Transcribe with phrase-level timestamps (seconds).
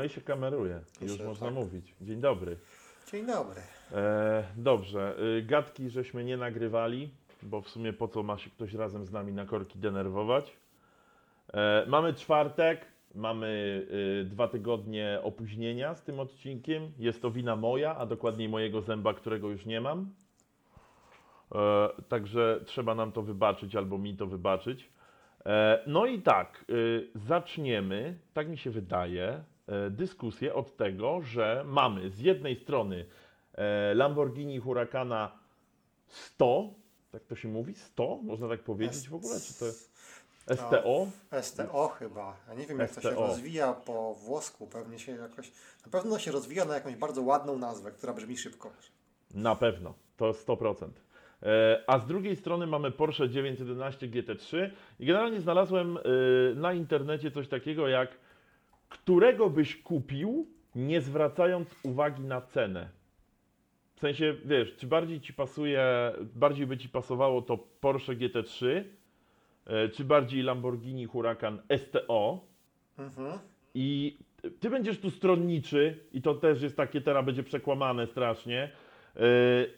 [0.00, 0.80] No i się kameruje.
[1.00, 1.54] Już Jeszcze można tak.
[1.54, 1.94] mówić.
[2.00, 2.56] Dzień dobry.
[3.12, 3.60] Dzień dobry.
[3.92, 5.14] E, dobrze.
[5.38, 7.10] Y, gadki żeśmy nie nagrywali,
[7.42, 10.56] bo w sumie po co ma się ktoś razem z nami na korki denerwować.
[11.54, 13.46] E, mamy czwartek, mamy
[14.20, 16.92] y, dwa tygodnie opóźnienia z tym odcinkiem.
[16.98, 20.10] Jest to wina moja, a dokładniej mojego zęba, którego już nie mam.
[21.54, 24.90] E, także trzeba nam to wybaczyć, albo mi to wybaczyć.
[25.46, 26.64] E, No i tak,
[27.14, 29.44] zaczniemy, tak mi się wydaje, e,
[29.90, 33.06] dyskusję od tego, że mamy z jednej strony
[33.54, 35.38] e, Lamborghini Huracana
[36.08, 36.70] 100,
[37.12, 37.74] tak to się mówi?
[37.74, 38.18] 100?
[38.22, 39.40] Można tak powiedzieć w ogóle?
[39.40, 39.66] Czy to
[40.56, 41.06] STO?
[41.42, 42.36] STO chyba.
[42.48, 44.66] Ja nie wiem jak to się rozwija po włosku.
[44.66, 45.52] Pewnie się jakoś.
[45.86, 48.70] Na pewno się rozwija na jakąś bardzo ładną nazwę, która brzmi szybko.
[49.34, 50.88] Na pewno, to 100%.
[51.42, 56.00] E, A z drugiej strony mamy Porsche 911 GT3 i generalnie znalazłem e,
[56.54, 58.10] na internecie coś takiego jak
[58.90, 62.88] którego byś kupił, nie zwracając uwagi na cenę.
[63.96, 65.84] W sensie, wiesz, czy bardziej ci pasuje,
[66.34, 68.82] bardziej by ci pasowało to Porsche GT3,
[69.66, 72.40] e, czy bardziej Lamborghini Huracan STO,
[72.98, 73.38] Mhm.
[73.74, 74.16] i
[74.60, 78.70] ty będziesz tu stronniczy, i to też jest takie, teraz będzie przekłamane strasznie.
[79.16, 79.22] Yy,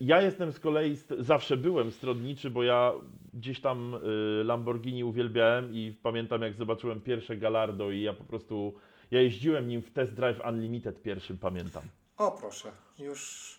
[0.00, 2.92] Ja jestem z kolei, zawsze byłem stronniczy, bo ja
[3.34, 3.96] gdzieś tam
[4.38, 8.74] yy, Lamborghini uwielbiałem i pamiętam jak zobaczyłem pierwsze Gallardo i ja po prostu,
[9.12, 11.82] ja jeździłem nim w Test Drive Unlimited pierwszym, pamiętam.
[12.18, 13.52] O proszę, już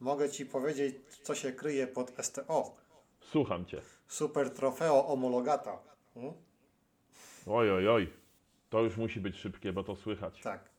[0.00, 2.76] mogę Ci powiedzieć, co się kryje pod STO.
[3.20, 3.80] Słucham cię.
[4.06, 5.78] Super Trofeo Homologata.
[6.14, 6.32] Hmm?
[7.46, 8.12] Oj, oj, oj.
[8.70, 10.40] To już musi być szybkie, bo to słychać.
[10.40, 10.70] Tak.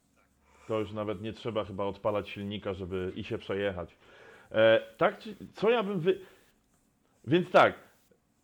[0.67, 3.97] To już nawet nie trzeba chyba odpalać silnika, żeby i się przejechać.
[4.51, 6.19] E, tak, czy, co ja bym wy...
[7.27, 7.75] Więc tak,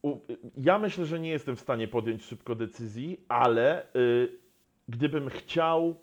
[0.01, 0.17] u,
[0.57, 4.46] ja myślę, że nie jestem w stanie podjąć szybko decyzji, ale y,
[4.87, 5.95] gdybym chciał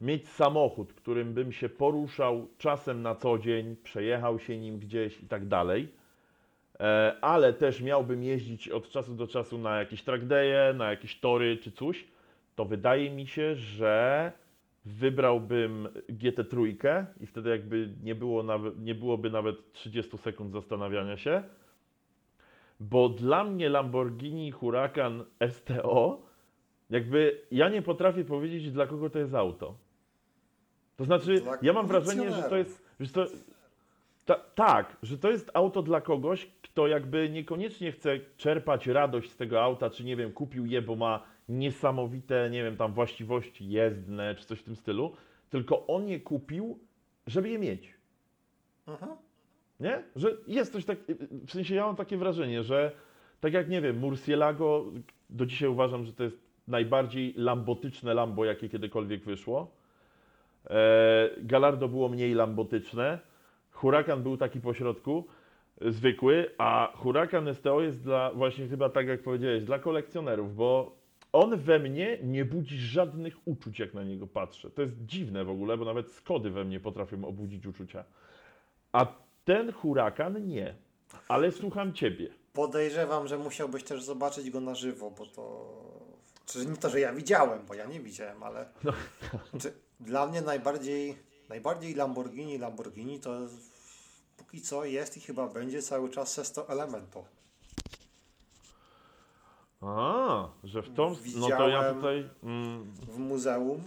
[0.00, 5.26] mieć samochód, którym bym się poruszał czasem na co dzień, przejechał się nim gdzieś i
[5.26, 5.88] tak dalej,
[6.80, 11.20] e, ale też miałbym jeździć od czasu do czasu na jakieś track day'e, na jakieś
[11.20, 12.04] tory czy coś,
[12.56, 14.32] to wydaje mi się, że
[14.84, 16.74] wybrałbym GT3
[17.20, 21.42] i wtedy jakby nie, było nawet, nie byłoby nawet 30 sekund zastanawiania się,
[22.80, 26.22] bo dla mnie Lamborghini Huracan STO,
[26.92, 29.74] jakby ja nie potrafię powiedzieć, dla kogo to jest auto.
[30.96, 33.26] To znaczy, ja mam wrażenie, że to jest, że to,
[34.24, 39.36] ta, tak, że to jest auto dla kogoś, kto jakby niekoniecznie chce czerpać radość z
[39.36, 44.34] tego auta, czy nie wiem, kupił je, bo ma niesamowite, nie wiem, tam właściwości jezdne,
[44.34, 45.12] czy coś w tym stylu,
[45.50, 46.78] tylko on je kupił,
[47.26, 47.94] żeby je mieć.
[48.86, 49.12] Mhm.
[49.80, 50.02] Nie?
[50.16, 50.98] Że jest coś tak,
[51.46, 52.92] w sensie ja mam takie wrażenie, że
[53.40, 54.84] tak jak, nie wiem, Murcielago,
[55.30, 59.70] do dzisiaj uważam, że to jest najbardziej lambotyczne Lambo, jakie kiedykolwiek wyszło.
[60.70, 63.18] E, Gallardo było mniej lambotyczne.
[63.70, 65.26] Huracan był taki pośrodku,
[65.80, 70.96] zwykły, a Huracan STO jest dla, właśnie chyba tak jak powiedziałeś, dla kolekcjonerów, bo
[71.32, 74.70] on we mnie nie budzi żadnych uczuć, jak na niego patrzę.
[74.70, 78.04] To jest dziwne w ogóle, bo nawet Skody we mnie potrafią obudzić uczucia.
[78.92, 79.06] A
[79.44, 80.74] ten hurakan nie.
[81.28, 82.28] Ale słucham ciebie.
[82.52, 85.91] Podejrzewam, że musiałbyś też zobaczyć go na żywo, bo to.
[86.46, 88.66] Czy nie to, że ja widziałem, bo ja nie widziałem, ale.
[88.84, 88.92] No.
[89.50, 93.38] Znaczy, dla mnie najbardziej, najbardziej Lamborghini, Lamborghini to
[94.36, 97.24] póki co jest i chyba będzie cały czas Sesto Elemento.
[99.80, 101.16] A, że w tą.
[101.36, 102.30] No to ja Widziałem- tutaj.
[102.42, 103.82] Mm, w muzeum.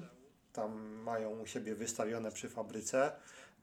[0.53, 3.11] Tam mają u siebie wystawione przy fabryce.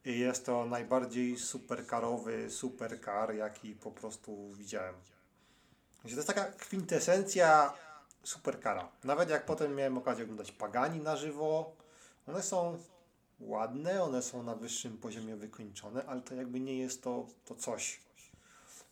[0.04, 4.94] I jest to najbardziej superkarowy superkar, jaki po prostu widziałem.
[6.02, 7.72] To jest taka kwintesencja
[8.24, 8.88] superkara.
[9.04, 11.76] Nawet jak potem miałem okazję oglądać Pagani na żywo,
[12.28, 12.78] one są
[13.40, 18.00] ładne, one są na wyższym poziomie wykończone, ale to jakby nie jest to, to coś.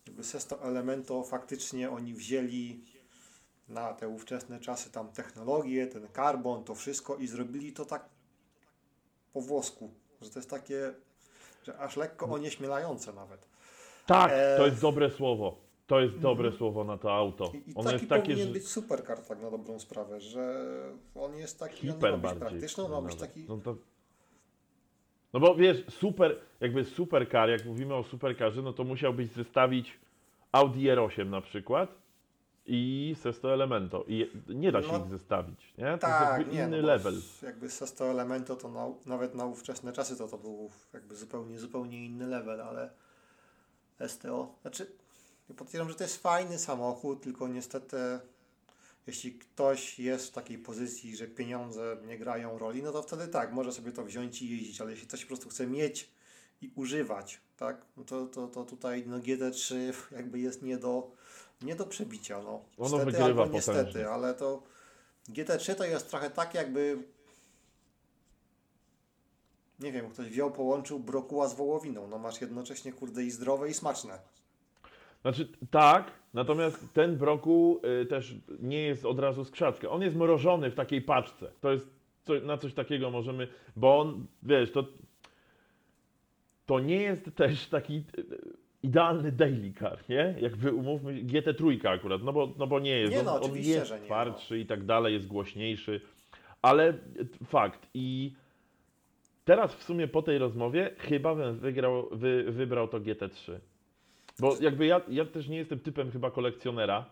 [0.06, 2.84] Jakby Sesto Elemento faktycznie oni wzięli
[3.68, 8.04] na te ówczesne czasy tam technologię, ten karbon, to wszystko i zrobili to tak
[9.32, 9.90] po włosku,
[10.22, 10.94] że to jest takie,
[11.62, 13.46] że aż lekko onieśmielające nawet.
[14.06, 15.69] tak, E, to jest dobre słowo.
[15.90, 17.52] To jest dobre słowo na to auto.
[17.54, 18.52] I, i Ono taki jest takie, powinien że.
[18.52, 20.64] być supercar tak na dobrą sprawę, że
[21.14, 22.40] on jest taki, on Hiper ma być bardziej.
[22.40, 23.76] praktyczny, on ma być taki, No, to...
[25.32, 29.98] no bo wiesz, super, jakby supercar, jak mówimy o supercarze, no to musiałbyś zestawić
[30.52, 31.94] Audi R8 na przykład
[32.66, 34.04] i Sesto Elemento.
[34.08, 35.84] I nie da się No, ich zestawić, nie?
[35.84, 37.14] To jest tak, jakby nie, inny no level.
[37.42, 42.04] jakby Sesto Elemento to na, nawet na ówczesne czasy to to był jakby zupełnie, zupełnie
[42.04, 42.90] inny level, ale
[44.06, 44.86] STO, znaczy
[45.50, 47.96] ja potwierdzam, że to jest fajny samochód, tylko niestety
[49.06, 53.52] jeśli ktoś jest w takiej pozycji, że pieniądze nie grają roli, no to wtedy tak,
[53.52, 56.10] może sobie to wziąć i jeździć, ale jeśli ktoś po prostu chce mieć
[56.62, 61.10] i używać, tak, no to, to, to tutaj no GT3 jakby jest nie do,
[61.62, 62.64] nie do przebicia, no.
[62.78, 64.08] Ono Niestety wygrywa albo niestety, potężnie.
[64.08, 64.62] ale to
[65.28, 67.02] GT3 to jest trochę tak jakby
[69.80, 73.74] nie wiem, ktoś wziął, połączył brokuła z wołowiną, no masz jednocześnie kurde i zdrowe i
[73.74, 74.18] smaczne.
[75.22, 79.90] Znaczy tak, natomiast ten brokuł y, też nie jest od razu z krzaczka.
[79.90, 81.52] On jest mrożony w takiej paczce.
[81.60, 84.84] To jest co, na coś takiego możemy, bo on, wiesz, to
[86.66, 88.04] to nie jest też taki y,
[88.82, 90.34] idealny daily car, nie?
[90.40, 93.12] Jakby umówmy GT3 akurat, no bo, no bo nie jest.
[93.12, 94.04] Nie no, on, on oczywiście, jest nie, no.
[94.04, 96.00] twardszy i tak dalej, jest głośniejszy,
[96.62, 98.34] ale y, fakt i
[99.44, 103.58] teraz w sumie po tej rozmowie chyba bym wygrał, wy, wybrał to GT3.
[104.38, 107.04] Bo jakby ja, ja też nie jestem typem chyba kolekcjonera.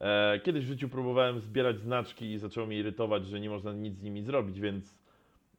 [0.00, 3.98] E, kiedyś w życiu próbowałem zbierać znaczki i zaczęło mnie irytować, że nie można nic
[3.98, 4.94] z nimi zrobić, więc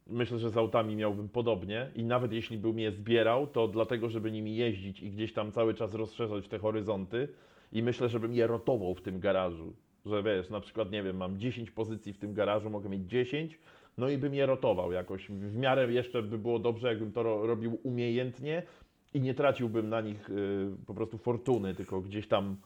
[0.08, 1.92] myślę, że z autami miałbym podobnie.
[1.96, 5.74] I nawet jeśli bym je zbierał, to dlatego, żeby nimi jeździć i gdzieś tam cały
[5.74, 7.28] czas rozszerzać te horyzonty.
[7.72, 9.74] I myślę, żebym je rotował w tym garażu.
[10.06, 13.60] Że wiesz, na przykład, nie wiem, mam 10 pozycji w tym garażu, mogę mieć 10,
[13.98, 15.30] no i bym je rotował jakoś.
[15.30, 18.64] W miarę jeszcze by było dobrze, jakbym to ro robił umiejętnie
[19.14, 22.58] i nie traciłbym na nich y, po prostu fortuny, tylko gdzieś tam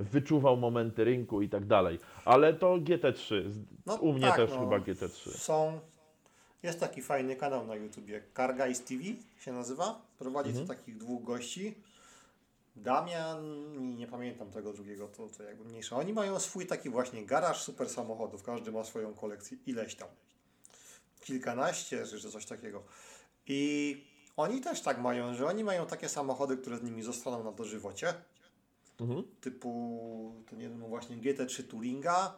[0.00, 1.98] wyczuwał momenty rynku i tak dalej.
[2.24, 3.50] Ale to GT3.
[3.50, 4.60] Z- No U mnie tak, też no.
[4.60, 5.30] chyba GT3.
[5.30, 5.80] Są.
[6.62, 8.22] Jest taki fajny kanał na YouTubie.
[8.56, 9.02] Guys TV
[9.40, 10.02] się nazywa.
[10.18, 10.66] Prowadzi Mhm.
[10.68, 11.74] to takich dwóch gości.
[12.76, 13.44] Damian
[13.74, 15.96] i nie pamiętam tego drugiego, to, to jakby mniejsza.
[15.96, 18.42] Oni mają swój taki właśnie garaż super samochodów.
[18.42, 19.58] Każdy ma swoją kolekcję.
[19.66, 20.08] Ileś tam.
[21.20, 22.82] Kilkanaście czy coś takiego.
[23.46, 24.04] I
[24.42, 28.14] oni też tak mają, że oni mają takie samochody, które z nimi zostaną na dożywocie
[29.00, 29.22] Mhm.
[29.40, 32.34] typu ten jeden właśnie GT3 Touringa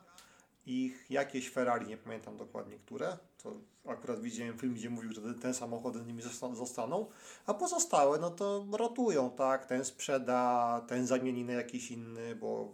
[0.66, 3.18] i jakieś Ferrari, nie pamiętam dokładnie które.
[3.42, 3.52] To
[3.86, 7.06] akurat widziałem film, gdzie mówił, że ten- samochody z nimi zosta- zostaną,
[7.46, 12.72] a pozostałe no to rotują, tak, ten sprzeda, ten zamieni na jakiś inny, bo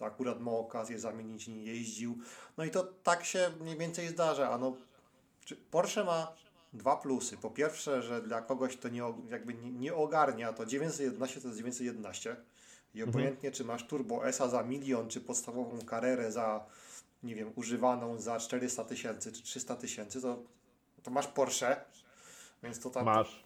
[0.00, 2.18] akurat ma okazję zamienić i nie jeździł.
[2.56, 4.76] No i to tak się mniej więcej zdarza, a no
[5.70, 6.32] Porsche ma
[6.76, 7.36] dwa plusy.
[7.36, 12.36] Po pierwsze, że dla kogoś to nie, jakby nie, ogarnia, to 911 to jest 911.
[12.94, 16.66] I obojętnie, czy masz Turbo S za milion, czy podstawową karierę za,
[17.22, 20.42] nie wiem, używaną za 400 tysięcy, czy 300 tysięcy, to,
[21.02, 21.84] to masz Porsche,
[22.62, 23.04] więc to tam...
[23.04, 23.44] Masz.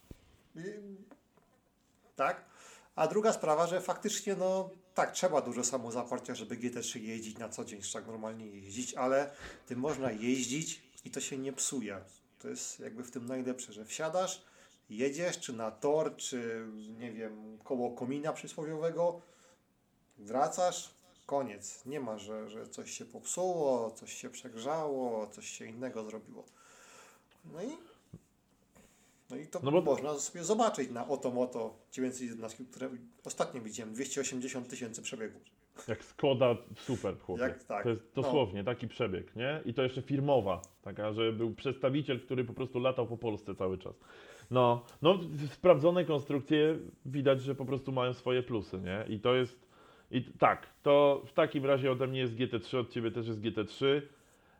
[2.15, 2.45] Tak.
[2.95, 7.65] A druga sprawa, że faktycznie, no tak, trzeba dużo samozaparcia, żeby GT3 jeździć na co
[7.65, 9.31] dzień, tak normalnie jeździć, ale
[9.67, 12.01] tym można jeździć i to się nie psuje.
[12.41, 14.41] To jest jakby w tym najlepsze, że wsiadasz,
[14.89, 16.65] jedziesz, czy na tor, czy
[16.99, 19.21] nie wiem, koło komina przysłowiowego,
[20.17, 20.93] wracasz,
[21.25, 21.85] koniec.
[21.85, 26.45] Nie ma, że, że coś się popsuło, coś się przegrzało, coś się innego zrobiło.
[27.45, 27.77] No i
[29.29, 32.89] no i to No bo- można sobie zobaczyć na Otomoto 911, które
[33.23, 35.39] ostatnio widziałem, 280 tysięcy przebiegu.
[35.87, 37.41] Jak Skoda super, chłopie.
[37.41, 38.23] Jak tak, To jest no.
[38.23, 39.61] dosłownie taki przebieg, nie?
[39.65, 43.77] I to jeszcze firmowa, taka, że był przedstawiciel, który po prostu latał po Polsce cały
[43.77, 43.99] czas.
[44.51, 49.15] No, no sprawdzone konstrukcje widać, że po prostu mają swoje plusy, nie?
[49.15, 49.67] I to jest,
[50.11, 54.01] i tak, to w takim razie ode mnie jest GT3, od Ciebie też jest GT3.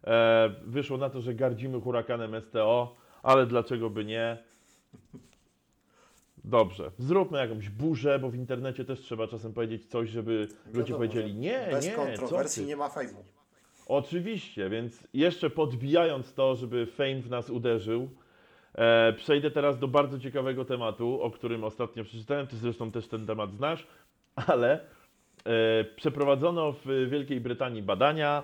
[0.03, 4.37] E, wyszło na to, że gardzimy hurakanem STO, ale dlaczego by nie?
[6.43, 10.97] Dobrze, zróbmy jakąś burzę, bo w internecie też trzeba czasem powiedzieć coś, żeby ludzie Wiadomo,
[10.97, 13.23] powiedzieli że nie, Bez nie, co kontrowersji nie ma fejmu.
[13.87, 18.09] Oczywiście, więc jeszcze podbijając to, żeby fame w nas uderzył,
[18.75, 22.47] e, przejdę teraz do bardzo ciekawego tematu, o którym ostatnio przeczytałem.
[22.47, 23.87] Ty zresztą też ten temat znasz,
[24.35, 24.79] ale
[25.45, 28.43] e, przeprowadzono w Wielkiej Brytanii badania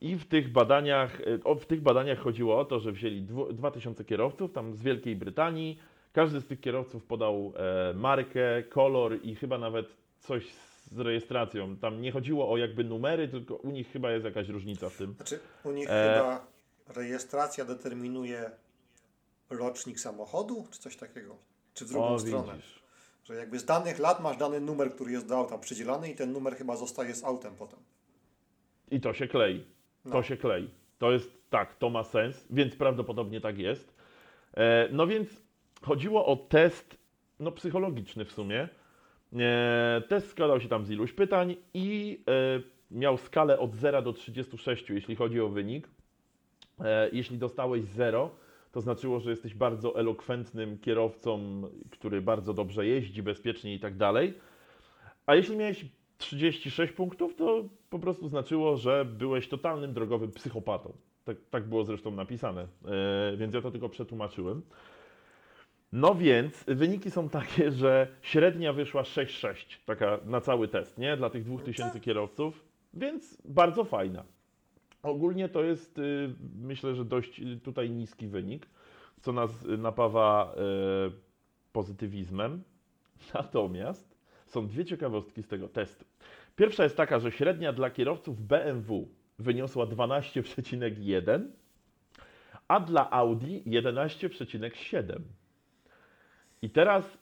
[0.00, 3.52] i w tych badaniach, e, o, w tych badaniach chodziło o to, że wzięli dwu,
[3.52, 5.78] 2000 kierowców tam z Wielkiej Brytanii.
[6.18, 9.86] Każdy z tych kierowców podał e, markę, kolor i chyba nawet
[10.20, 10.52] coś
[10.90, 11.76] z rejestracją.
[11.76, 15.14] Tam nie chodziło o jakby numery, tylko u nich chyba jest jakaś różnica w tym.
[15.14, 16.14] Znaczy, u nich E.
[16.14, 16.46] chyba
[17.00, 18.50] rejestracja determinuje
[19.50, 21.36] rocznik samochodu, czy coś takiego?
[21.74, 22.52] Czy w drugą O, stronę?
[22.52, 22.82] widzisz.
[23.24, 26.32] Że jakby z danych lat masz dany numer, który jest do auta przydzielany i ten
[26.32, 27.78] numer chyba zostaje z autem potem.
[28.90, 29.64] I to się klei.
[30.04, 30.22] To No.
[30.22, 30.70] się klei.
[30.98, 33.94] To jest tak, to ma sens, więc prawdopodobnie tak jest.
[34.56, 35.47] E, no więc
[35.82, 36.98] chodziło o test,
[37.40, 38.68] no psychologiczny w sumie.
[39.32, 44.12] E, test składał się tam z iluś pytań i e, miał skalę od 0 do
[44.12, 45.88] 36, jeśli chodzi o wynik.
[46.80, 48.30] E, jeśli dostałeś 0,
[48.72, 54.34] to znaczyło, że jesteś bardzo elokwentnym kierowcą, który bardzo dobrze jeździ, bezpiecznie i tak dalej.
[55.26, 55.84] A jeśli miałeś
[56.18, 60.92] 36 punktów to po prostu znaczyło, że byłeś totalnym drogowym psychopatą.
[61.24, 64.62] Tak, tak było zresztą napisane, e, więc ja to tylko przetłumaczyłem.
[65.92, 69.54] No więc wyniki są takie, że średnia wyszła 6,6,
[69.86, 71.16] taka na cały test, nie?
[71.16, 72.64] Dla tych 2000 kierowców,
[72.94, 74.24] więc bardzo fajna.
[75.02, 78.66] Ogólnie to jest, y, myślę, że dość y, tutaj niski wynik,
[79.20, 80.54] co nas y, napawa
[81.72, 82.62] pozytywizmem.
[83.34, 84.16] Natomiast
[84.46, 86.04] są dwie ciekawostki z tego testu.
[86.56, 91.42] Pierwsza jest taka, że średnia dla kierowców BMW wyniosła 12,1,
[92.68, 95.20] a dla Audi 11,7.
[96.62, 97.18] I teraz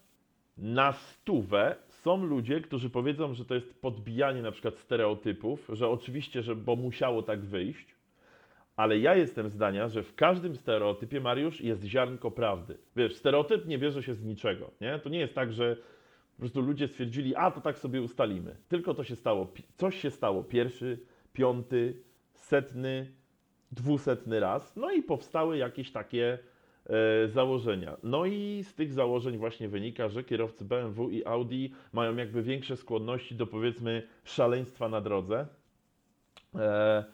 [0.58, 6.42] na stówę są ludzie, którzy powiedzą, że to jest podbijanie na przykład stereotypów, że oczywiście,
[6.42, 7.94] że bo musiało tak wyjść,
[8.76, 12.78] ale ja jestem zdania, że w każdym stereotypie, Mariusz, jest ziarnko prawdy.
[12.96, 14.98] Wiesz, stereotyp nie bierze się z niczego, nie?
[14.98, 15.76] To nie jest tak, że
[16.36, 18.56] po prostu ludzie stwierdzili, a to tak sobie ustalimy.
[18.68, 20.98] Tylko to się stało, coś się stało pierwszy,
[21.32, 22.02] piąty,
[22.34, 23.12] setny,
[23.72, 26.38] dwusetny raz, no i powstały jakieś takie
[27.28, 27.96] założenia.
[28.02, 32.76] No i z tych założeń właśnie wynika, że kierowcy BMW i Audi mają jakby większe
[32.76, 35.46] skłonności do powiedzmy szaleństwa na drodze.
[36.54, 37.04] E,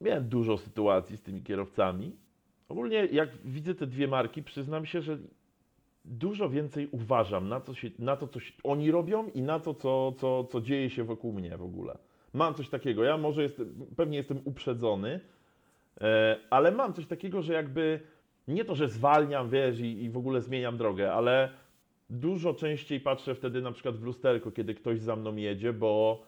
[0.00, 2.16] miałem dużo sytuacji z tymi kierowcami.
[2.68, 5.18] Ogólnie jak widzę te dwie marki, przyznam się, że
[6.04, 10.12] dużo więcej uważam na, co się, na to, co oni robią i na to, co,
[10.18, 11.98] co, co dzieje się wokół mnie w ogóle.
[12.32, 13.04] Mam coś takiego.
[13.04, 15.35] Ja może jestem, pewnie jestem uprzedzony, e,
[16.50, 18.00] ale mam coś takiego, że jakby
[18.48, 21.50] nie to, że zwalniam, wiesz, i, i w ogóle zmieniam drogę, ale
[22.10, 26.22] dużo częściej patrzę wtedy na przykład w lusterko, kiedy ktoś za mną jedzie, bo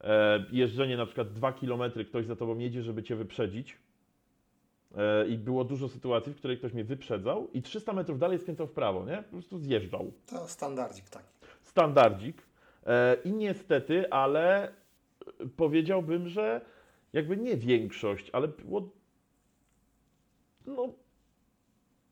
[0.00, 3.76] e, jeżdżenie na przykład 2 km, ktoś za tobą jedzie, żeby cię wyprzedzić.
[4.96, 8.66] E, I było dużo sytuacji, w której ktoś mnie wyprzedzał i 300 metrów dalej skręcał
[8.66, 9.16] w prawo, nie?
[9.16, 10.12] Po prostu zjeżdżał.
[10.26, 11.28] To standardzik taki.
[11.62, 12.42] Standardzik.
[12.86, 14.72] E, I niestety, ale e,
[15.56, 16.60] powiedziałbym, że
[17.12, 18.99] jakby nie większość, ale było.
[20.76, 20.88] No,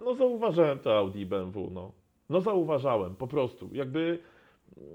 [0.00, 1.92] no zauważyłem to Audi i BMW, no.
[2.28, 3.68] No zauważałem, po prostu.
[3.72, 4.18] Jakby
[4.76, 4.88] mm,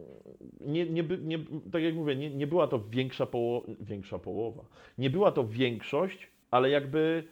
[0.62, 1.40] nie, nie, nie,
[1.72, 4.64] tak jak mówię, nie, nie była to większa, poło, większa połowa.
[4.98, 7.24] Nie była to większość, ale jakby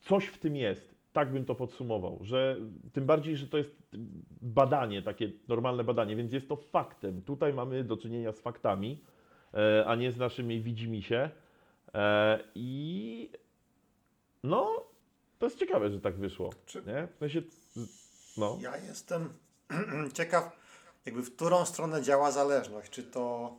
[0.00, 1.00] coś w tym jest.
[1.12, 2.56] Tak bym to podsumował, że
[2.92, 3.76] tym bardziej, że to jest
[4.42, 7.22] badanie, takie normalne badanie, więc jest to faktem.
[7.22, 8.98] Tutaj mamy do czynienia z faktami,
[9.54, 11.30] e, a nie z naszymi widzimisię.
[11.94, 13.30] E, I
[14.44, 14.89] no,
[15.40, 16.50] to jest ciekawe, że tak wyszło.
[16.66, 17.08] Czy- Nie?
[17.16, 17.42] W sensie,
[18.36, 18.58] no.
[18.60, 19.32] Ja jestem
[20.14, 20.56] ciekaw,
[21.06, 22.90] jakby w którą stronę działa zależność.
[22.90, 23.54] Czy to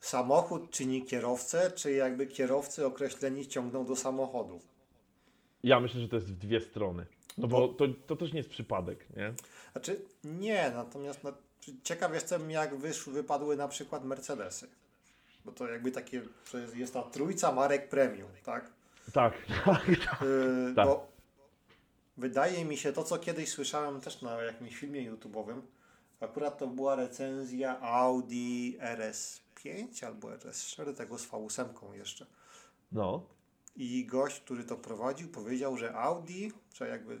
[0.00, 4.60] samochód czyni kierowcę, czy jakby kierowcy określeni ciągną do samochodu?
[5.62, 7.06] Ja myślę, że to jest w dwie strony.
[7.38, 9.34] No bo to, to też nie jest przypadek, nie?
[9.72, 11.32] Znaczy nie, natomiast no,
[11.82, 14.68] ciekaw jestem, jak wyszły, wypadły na przykład Mercedesy.
[15.44, 18.70] Bo to jakby takie, to jest, jest ta trójca marek premium, tak?
[19.12, 20.20] Tak, tak, tak.
[20.22, 20.86] Yy, Tak.
[20.86, 21.08] Bo
[22.16, 25.60] wydaje mi się to, co kiedyś słyszałem też na jakimś filmie YouTube'owym,
[26.20, 32.26] akurat to była recenzja Audi RS5 albo RS4, tego z V8 jeszcze.
[32.92, 33.26] No.
[33.76, 37.20] I gość, który to prowadził, powiedział, że Audi, że jakby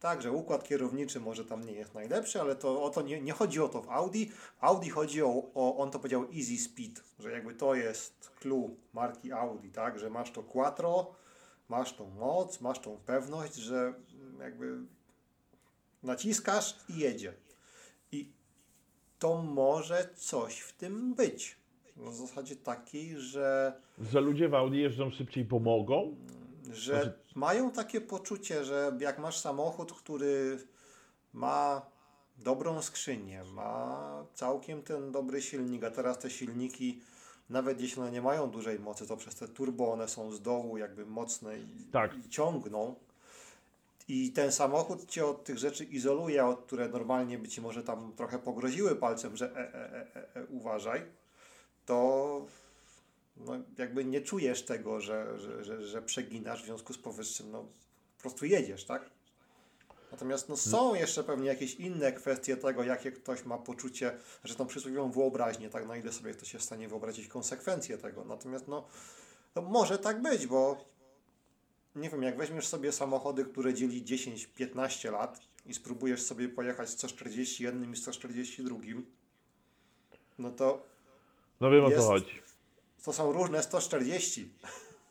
[0.00, 3.32] tak, że układ kierowniczy może tam nie jest najlepszy, ale to o to nie, nie
[3.32, 4.24] chodzi o to w Audi.
[4.26, 8.70] W Audi chodzi o, o, on to powiedział easy speed, że jakby to jest clue
[8.92, 11.14] marki Audi, tak, że masz to quattro,
[11.68, 13.94] masz tą moc, masz tą pewność, że
[14.40, 14.78] jakby
[16.02, 17.34] naciskasz i jedzie.
[18.12, 18.32] I
[19.18, 21.56] to może coś w tym być.
[21.96, 23.72] Na zasadzie takiej, że
[24.12, 26.16] Że ludzie w Audi jeżdżą szybciej, bo mogą?
[26.72, 30.58] że Znaczy- mają takie poczucie, że jak masz samochód, który
[31.32, 31.82] ma
[32.38, 37.00] dobrą skrzynię, ma całkiem ten dobry silnik, a teraz te silniki,
[37.50, 40.78] nawet jeśli one nie mają dużej mocy, to przez te turbo one są z dołu
[40.78, 42.18] jakby mocne i, Tak.
[42.18, 42.94] i ciągną.
[44.08, 48.12] I ten samochód cię od tych rzeczy izoluje, od które normalnie by ci może tam
[48.16, 51.02] trochę pogroziły palcem, że e, e, e, e, e, uważaj,
[51.86, 52.17] to
[53.78, 57.64] jakby nie czujesz tego, że, że, że, że przeginasz, w związku z powyższym no,
[58.16, 59.10] po prostu jedziesz, tak?
[60.12, 64.66] Natomiast no, są jeszcze pewnie jakieś inne kwestie tego, jakie ktoś ma poczucie, że tą
[64.66, 68.24] przysłowiową wyobraźnię, tak, na ile sobie ktoś jest w stanie wyobrazić konsekwencje tego.
[68.24, 68.88] Natomiast no,
[69.54, 70.84] no może tak być, bo
[71.96, 76.92] nie wiem, jak weźmiesz sobie samochody, które dzieli 10-15 lat i spróbujesz sobie pojechać z
[76.92, 78.78] 141 i 142,
[80.38, 80.86] no to
[81.60, 82.02] No wiem o Jest.
[82.02, 82.42] co chodzi.
[83.04, 84.48] To są różne 140.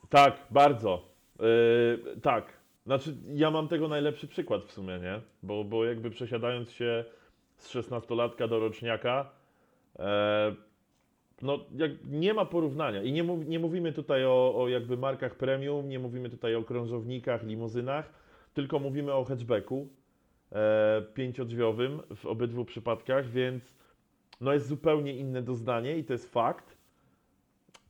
[0.10, 1.06] Tak, bardzo.
[1.39, 2.58] Yy, tak.
[2.86, 5.22] Znaczy, ja mam tego najlepszy przykład w sumie, nie?
[5.44, 7.06] Bo, bo jakby przesiadając się
[7.58, 9.32] z 16-latka do roczniaka,
[10.00, 10.56] e,
[11.41, 13.03] no jak nie ma porównania.
[13.03, 16.63] I nie, mów, nie mówimy tutaj o, o jakby markach premium, nie mówimy tutaj o
[16.63, 18.13] krążownikach, limuzynach,
[18.53, 19.88] tylko mówimy o hatchbacku
[20.51, 23.74] e, pięciodrzwiowym w obydwu przypadkach, więc
[24.41, 26.76] no jest zupełnie inne doznanie i to jest fakt.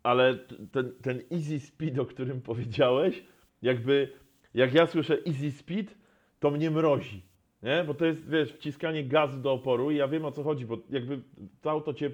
[0.08, 0.36] Ale
[0.72, 3.24] ten, ten easy speed, o którym powiedziałeś,
[3.62, 4.10] jakby
[4.54, 5.96] jak ja słyszę easy speed,
[6.40, 7.22] to mnie mrozi.
[7.64, 7.84] Nie?
[7.88, 10.78] Bo to jest, wiesz, wciskanie gazu do oporu i ja wiem o co chodzi, bo
[10.90, 11.22] jakby
[11.62, 12.12] to auto cię,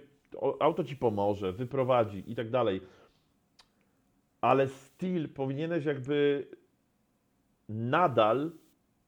[0.60, 2.82] auto ci pomoże, wyprowadzi i tak dalej.
[4.42, 6.48] Ale styl powinieneś jakby
[7.70, 8.52] nadal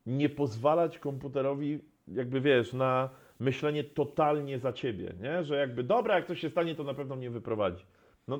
[0.05, 5.43] nie pozwalać komputerowi, jakby wiesz, na myślenie totalnie za ciebie, nie?
[5.43, 7.85] Że jakby dobra, jak coś się stanie, to na pewno mnie wyprowadzi.
[8.27, 8.39] No,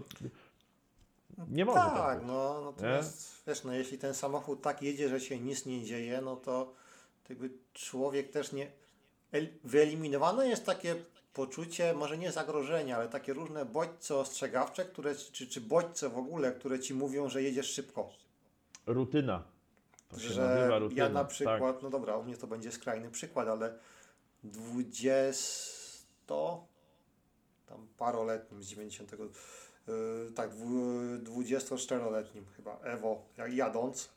[1.50, 5.40] nie może tak Tak, no natomiast wiesz, no jeśli ten samochód tak jedzie, że się
[5.40, 6.74] nic nie dzieje, no to
[7.30, 8.72] jakby człowiek też nie...
[9.32, 10.96] el- Wyeliminowane jest takie
[11.34, 16.52] poczucie, może nie zagrożenia, ale takie różne bodźce ostrzegawcze, które, czy, czy bodźce w ogóle,
[16.52, 18.10] które ci mówią, że jedziesz szybko.
[18.86, 19.44] Rutyna.
[20.10, 21.04] To się że nazywa rutyna.
[21.04, 21.30] ja na tak.
[21.30, 23.80] przykład, no dobra, u mnie to będzie skrajny przykład, ale
[24.44, 26.36] 20
[27.66, 29.30] tam paroletnim z 90 yy,
[30.36, 32.80] tak dwu- 24-letnim chyba
[33.38, 34.10] jak jadąc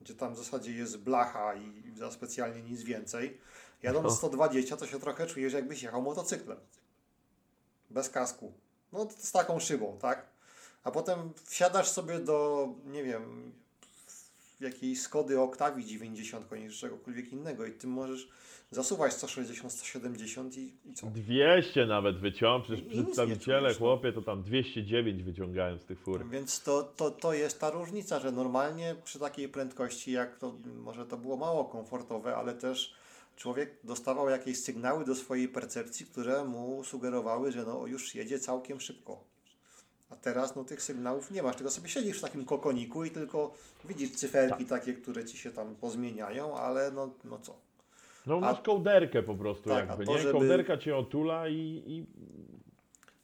[0.00, 3.38] gdzie tam w zasadzie jest blacha i za specjalnie nic więcej
[3.82, 4.10] jadąc No.
[4.10, 6.58] 120 to się trochę czujesz jakbyś jechał motocyklem
[7.90, 8.52] bez kasku
[8.92, 10.26] no to z taką szybą, tak?
[10.84, 13.52] A potem wsiadasz sobie do, nie wiem,
[14.60, 18.28] jakiejś Skody Octavii 90 koniec czegokolwiek innego i ty możesz
[18.70, 21.06] zasuwać 160, 170 i, i co?
[21.06, 23.78] 200 nawet wyciąg, przecież I przedstawiciele, no.
[23.78, 26.28] chłopie, to tam 209 wyciągają z tych fur.
[26.28, 31.06] Więc to, to, to jest ta różnica, że normalnie przy takiej prędkości, jak to może
[31.06, 32.94] to było mało komfortowe, ale też
[33.36, 38.80] człowiek dostawał jakieś sygnały do swojej percepcji, które mu sugerowały, że no już jedzie całkiem
[38.80, 39.29] szybko.
[40.10, 43.54] A teraz no tych sygnałów nie masz, tylko sobie siedzisz w takim kokoniku i tylko
[43.84, 47.56] widzisz cyferki takie, które ci się tam pozmieniają, ale no, no co?
[48.26, 50.18] No masz kołderkę po prostu Tak, jakby, a to, nie?
[50.18, 52.06] żeby- Kołderka cię otula i, i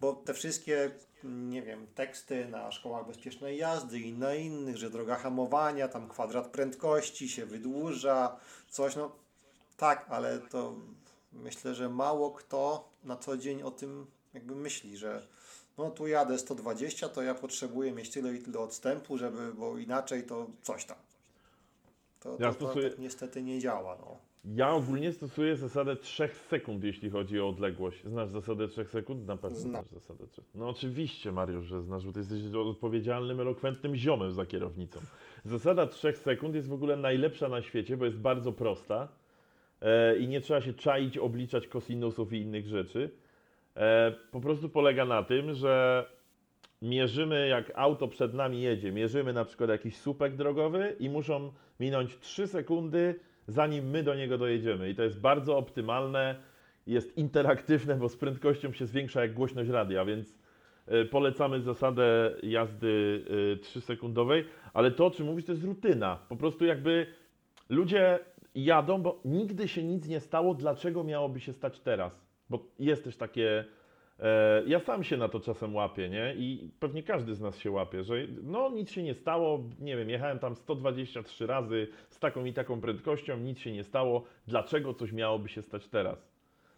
[0.01, 0.90] Bo te wszystkie,
[1.25, 6.46] nie wiem, teksty na szkołach bezpiecznej jazdy i na innych, że droga hamowania, tam kwadrat
[6.46, 8.37] prędkości się wydłuża,
[8.68, 9.12] coś, no
[9.77, 10.75] tak, ale to
[11.33, 15.27] myślę, że mało kto na co dzień o tym jakby myśli, że
[15.79, 20.23] no tu jadę 120, to ja potrzebuję mieć tyle i tyle odstępu, żeby, bo inaczej
[20.23, 20.97] to coś tam.
[22.21, 24.17] To, to, Ja to stosuję- tak niestety nie działa, no.
[24.55, 28.05] Ja ogólnie stosuję zasadę 3 sekund, jeśli chodzi o odległość.
[28.05, 29.27] Znasz zasadę 3 sekund?
[29.27, 29.71] Na pewno Znam.
[29.85, 30.43] znasz zasadę 3.
[30.55, 35.01] No oczywiście, Mariusz, że znasz, bo ty jesteś odpowiedzialnym, elokwentnym ziomem za kierownicą.
[35.45, 39.09] Zasada 3 sekund jest w ogóle najlepsza na świecie, bo jest bardzo prosta
[39.81, 43.11] e, i nie trzeba się czaić, obliczać kosinusów i innych rzeczy.
[43.77, 46.05] E, po prostu polega na tym, że
[46.83, 52.19] mierzymy, jak auto przed nami jedzie, mierzymy na przykład jakiś słupek drogowy i muszą minąć
[52.19, 54.91] 3 sekundy, zanim my do niego dojedziemy.
[54.91, 56.37] I to jest bardzo optymalne,
[56.87, 60.39] jest interaktywne, bo z prędkością się zwiększa jak głośność radia, więc
[60.89, 63.25] y, polecamy zasadę jazdy
[63.61, 66.19] 3-sekundowej, ale to, o czym mówisz, to jest rutyna.
[66.29, 67.07] Po prostu jakby
[67.69, 68.19] ludzie
[68.55, 72.26] jadą, bo nigdy się nic nie stało, dlaczego miałoby się stać teraz?
[72.51, 73.65] Bo jest też takie
[74.21, 76.35] E, Ja sam się na to czasem łapię, nie?
[76.35, 80.11] I pewnie każdy z nas się łapie, że no nic się nie stało, nie wiem,
[80.11, 85.13] jechałem tam 123 razy z taką i taką prędkością, nic się nie stało, dlaczego coś
[85.13, 86.29] miałoby się stać teraz?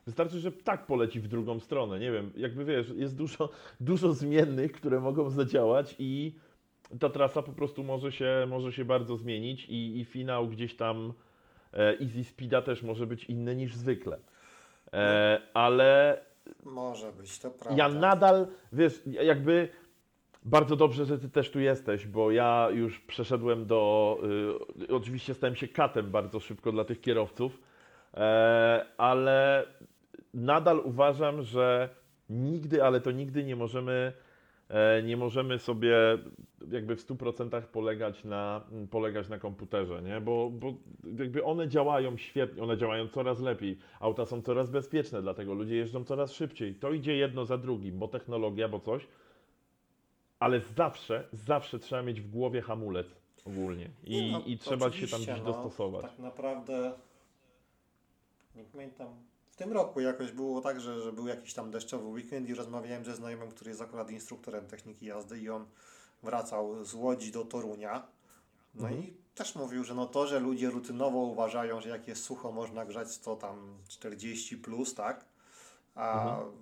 [0.06, 3.48] Wystarczy, że ptak poleci w drugą stronę, nie wiem, jakby wiesz, jest dużo,
[3.80, 6.34] dużo zmiennych, które mogą zadziałać i
[7.00, 11.12] ta trasa po prostu może się, może się bardzo zmienić i, i finał gdzieś tam
[11.72, 14.18] e, Easy Speeda też może być inny niż zwykle.
[14.92, 16.20] E, ale
[16.64, 17.76] Może być, to prawda.
[17.76, 19.68] ja nadal, wiesz, jakby
[20.44, 24.18] bardzo dobrze, że ty też tu jesteś, bo ja już przeszedłem do.
[24.82, 27.58] Y, oczywiście stałem się katem bardzo szybko dla tych kierowców,
[28.14, 29.66] e, ale
[30.34, 31.88] nadal uważam, że
[32.30, 34.12] nigdy, ale to nigdy nie możemy.
[34.68, 35.96] E, Nie możemy sobie
[36.70, 40.20] jakby w 100% polegać na, polegać na komputerze, nie?
[40.20, 40.74] Bo, bo
[41.18, 46.04] jakby one działają świetnie, one działają coraz lepiej, auta są coraz bezpieczne, dlatego ludzie jeżdżą
[46.04, 46.74] coraz szybciej.
[46.74, 49.06] To idzie jedno za drugim, bo technologia, bo coś,
[50.38, 53.06] ale zawsze, zawsze trzeba mieć w głowie hamulec
[53.46, 56.02] ogólnie i, no, i trzeba się tam gdzieś no, dostosować.
[56.02, 56.92] Tak naprawdę,
[58.56, 59.08] nie pamiętam,
[59.58, 63.14] tym roku jakoś było tak, że, że był jakiś tam deszczowy weekend i rozmawiałem ze
[63.16, 65.66] znajomym, który jest akurat instruktorem techniki jazdy i on
[66.22, 68.06] wracał z Łodzi do Torunia
[68.74, 69.04] No Mhm.
[69.04, 72.84] i też mówił, że no to, że ludzie rutynowo uważają, że jak jest sucho można
[72.84, 75.24] grzać to tam 40 plus, tak?
[75.94, 76.52] A Mhm.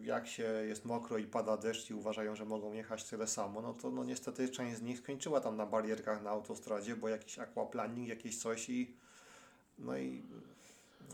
[0.00, 3.74] jak się jest mokro i pada deszcz i uważają, że mogą jechać tyle samo, no
[3.74, 8.08] to no niestety część z nich skończyła tam na barierkach na autostradzie, bo jakiś aquaplaning,
[8.08, 8.94] jakieś coś i
[9.78, 10.22] no i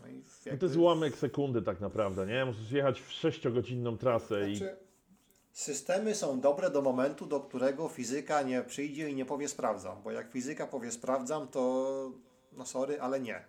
[0.01, 2.45] no i No jakby- to jest ułamek sekundy tak naprawdę, nie?
[2.45, 4.55] Musisz jechać w 6-godzinną trasę i...
[4.55, 4.75] Znaczy,
[5.51, 10.11] systemy są dobre do momentu, do którego fizyka nie przyjdzie i nie powie sprawdzam, bo
[10.11, 12.11] jak fizyka powie sprawdzam, to
[12.53, 13.43] no sorry, ale nie.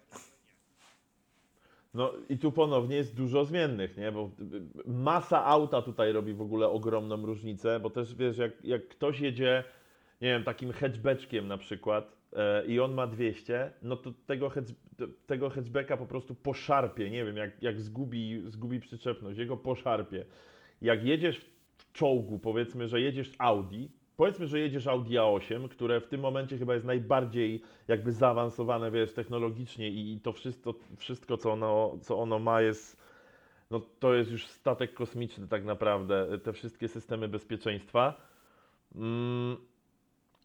[1.94, 4.12] No i tu ponownie jest dużo zmiennych, nie?
[4.12, 4.30] Bo
[4.87, 9.20] y, masa auta tutaj robi w ogóle ogromną różnicę, bo też wiesz, jak, jak ktoś
[9.20, 9.64] jedzie,
[10.20, 12.17] nie wiem, takim hatchbackiem na przykład
[12.66, 14.72] i on ma 200, no to tego, hatch,
[15.26, 20.24] tego hatchbacka po prostu poszarpie, nie wiem, jak, jak zgubi, zgubi przyczepność, jego poszarpie.
[20.82, 21.40] Jak jedziesz
[21.76, 23.86] w czołgu, powiedzmy, że jedziesz Audi,
[24.16, 29.12] powiedzmy, że jedziesz Audi A8, które w tym momencie chyba jest najbardziej jakby zaawansowane, wiesz,
[29.12, 33.02] technologicznie i, i to wszystko, wszystko co, ono, co ono ma jest,
[33.70, 38.14] no to jest już statek kosmiczny tak naprawdę, te wszystkie systemy bezpieczeństwa.
[38.94, 39.56] Mm,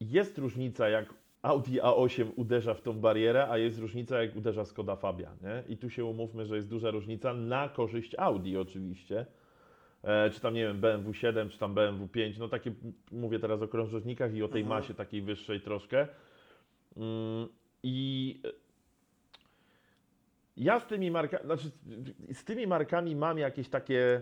[0.01, 4.95] jest różnica jak Audi A8 uderza w tą barierę, a jest różnica jak uderza Skoda
[4.95, 5.73] Fabia, nie?
[5.73, 9.25] I tu się umówmy, że jest duża różnica na korzyść Audi oczywiście.
[10.03, 12.71] E, czy tam, nie wiem, BMW 7, czy tam BMW 5, no takie,
[13.11, 14.81] mówię teraz o krążownikach i o tej Mhm.
[14.81, 16.07] masie takiej wyższej troszkę.
[16.97, 17.47] Mm,
[17.83, 18.49] I e,
[20.57, 21.71] ja z tymi markami, znaczy
[22.33, 24.21] z tymi markami mam jakieś takie,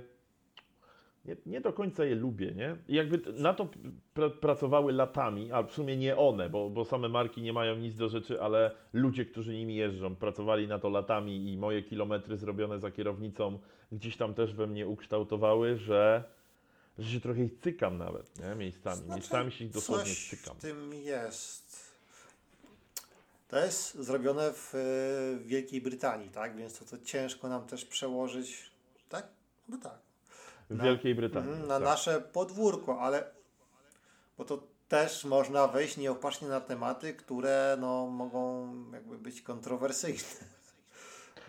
[1.26, 2.76] nie, nie do końca je lubię, nie?
[2.88, 3.68] I jakby na to
[4.14, 7.96] pr pracowały latami, a w sumie nie one, bo, bo same marki nie mają nic
[7.96, 12.80] do rzeczy, ale ludzie, którzy nimi jeżdżą, pracowali na to latami i moje kilometry zrobione
[12.80, 13.60] za kierownicą
[13.92, 16.24] gdzieś tam też we mnie ukształtowały, że,
[17.00, 18.56] że się trochę ich cykam nawet, nie?
[18.56, 18.98] Miejscami.
[18.98, 20.56] Znaczy, Miejscami się ich dosłownie coś cykam.
[20.56, 21.92] w tym jest.
[23.48, 24.74] To jest zrobione w
[25.46, 26.56] Wielkiej Brytanii, tak?
[26.56, 28.72] Więc to, to ciężko nam też przełożyć,
[29.10, 29.28] tak?
[29.70, 30.11] No tak.
[30.72, 31.50] W na- Wielkiej Brytanii.
[31.50, 31.84] Mhm, na tak.
[31.84, 33.32] nasze podwórko, ale
[34.38, 40.20] bo to też można wejść nieopatrznie na tematy, które no, mogą jakby być kontrowersyjne.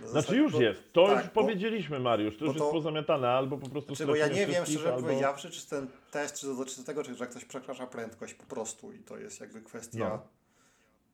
[0.00, 2.64] Na Znaczy zasadzie- już bo- jest, to tak, już bo- powiedzieliśmy Mariusz, to już to-
[2.64, 5.02] jest pozamiatane, albo po prostu Znaczy, bo ja nie wiem, szczerze albo...
[5.06, 8.98] powiedziawszy, czy ten test, czy dotyczy tego, czy że ktoś przekracza prędkość po prostu i
[8.98, 10.26] to jest jakby kwestia No.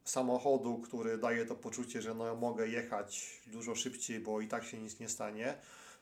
[0.05, 4.79] samochodu, który daje to poczucie, że no mogę jechać dużo szybciej, bo i tak się
[4.79, 5.55] nic nie stanie,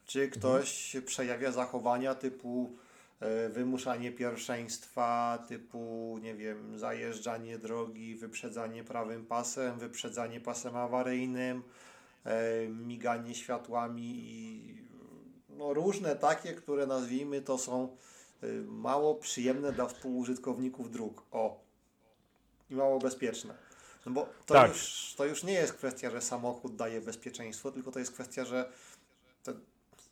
[0.06, 2.76] czy ktoś przejawia zachowania typu
[3.20, 11.62] e, wymuszanie pierwszeństwa, typu, nie wiem, zajeżdżanie drogi, wyprzedzanie prawym pasem, wyprzedzanie pasem awaryjnym,
[12.24, 14.74] e, miganie światłami i
[15.56, 17.96] no, różne takie, które nazwijmy to są
[18.44, 21.22] y, mało przyjemne dla współużytkowników dróg.
[21.32, 21.60] O.
[22.70, 23.54] I mało bezpieczne.
[24.06, 24.68] No bo to, Tak.
[24.70, 28.72] już, to już nie jest kwestia, że samochód daje bezpieczeństwo, tylko to jest kwestia, że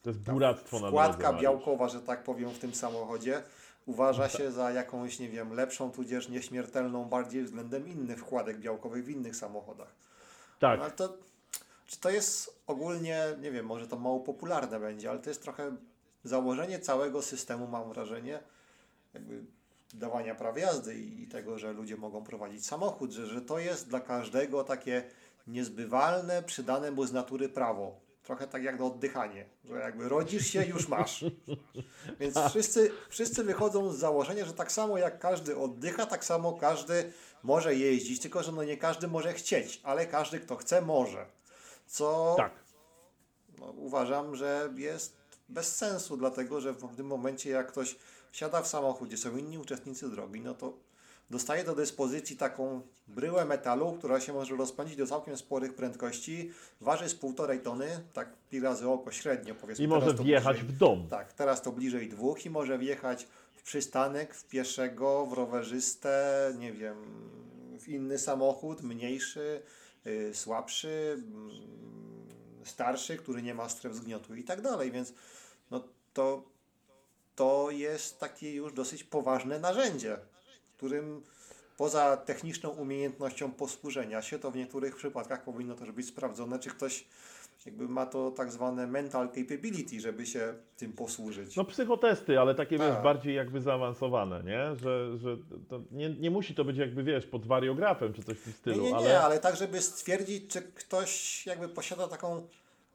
[0.04, 3.42] To jest buractwo na wkładka białkowa, że tak powiem, w tym samochodzie
[3.86, 9.08] uważa się za jakąś, nie wiem, lepszą, tudzież nieśmiertelną bardziej względem innych wkładek białkowych w
[9.08, 9.94] innych samochodach.
[10.60, 11.16] Tak, No, ale to,
[11.86, 15.76] czy to jest ogólnie, nie wiem, może to mało popularne będzie, ale to jest trochę
[16.24, 18.40] założenie całego systemu, mam wrażenie,
[19.14, 19.44] jakby
[19.94, 23.88] dawania praw jazdy i, i tego, że ludzie mogą prowadzić samochód, że, że to jest
[23.88, 25.02] dla każdego takie
[25.46, 28.04] niezbywalne, przydane mu z natury prawo.
[28.24, 31.24] Trochę tak jak na oddychanie, że jakby rodzisz się, już masz.
[32.20, 37.12] Więc wszyscy, wszyscy wychodzą z założenia, że tak samo jak każdy oddycha, tak samo każdy
[37.42, 41.26] może jeździć, tylko że no nie każdy może chcieć, ale każdy, kto chce, może.
[41.86, 42.52] Co tak.
[43.58, 45.16] no, uważam, że jest
[45.48, 47.96] bez sensu, dlatego że w tym momencie, jak ktoś
[48.32, 50.72] siada w samochód, gdzie są inni uczestnicy drogi, no to
[51.30, 57.08] dostaje do dyspozycji taką bryłę metalu, która się może rozpędzić do całkiem sporych prędkości, waży
[57.08, 59.84] z półtorej tony, tak pi razy oko średnio powiedzmy.
[59.84, 61.08] I może wjechać bliżej- w dom.
[61.08, 66.72] tak, teraz to bliżej dwóch i może wjechać w przystanek, w pieszego, w rowerzystę, nie
[66.72, 66.96] wiem,
[67.80, 69.62] w inny samochód, mniejszy,
[70.06, 71.50] y, słabszy, mm,
[72.64, 75.12] starszy, który nie ma stref zgniotu i tak dalej, więc
[75.70, 75.84] no
[76.14, 76.42] to,
[77.36, 80.16] to jest takie już dosyć poważne narzędzie,
[80.76, 81.22] którym
[81.76, 87.04] poza techniczną umiejętnością posłużenia się, to w niektórych przypadkach powinno też być sprawdzone, czy ktoś
[87.66, 91.56] jakby ma to tak zwane mental capability, żeby się tym posłużyć.
[91.56, 93.02] No psychotesty, ale takie wiesz, Tak.
[93.02, 94.76] bardziej jakby zaawansowane, nie?
[94.76, 95.36] Że, że
[95.68, 98.58] to nie, nie musi to być jakby wiesz, pod wariografem czy coś w tym nie,
[98.58, 99.40] stylu, nie, nie, ale ale...
[99.40, 102.46] tak, żeby stwierdzić, czy ktoś jakby posiada taką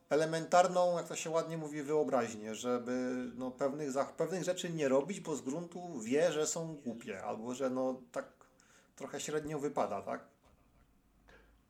[0.10, 5.36] elementarną, jak to się ładnie mówi, wyobraźnię, żeby no, pewnych, pewnych rzeczy nie robić, bo
[5.36, 8.26] z gruntu wie, że są głupie, albo że no tak
[8.96, 10.26] trochę średnio wypada, tak?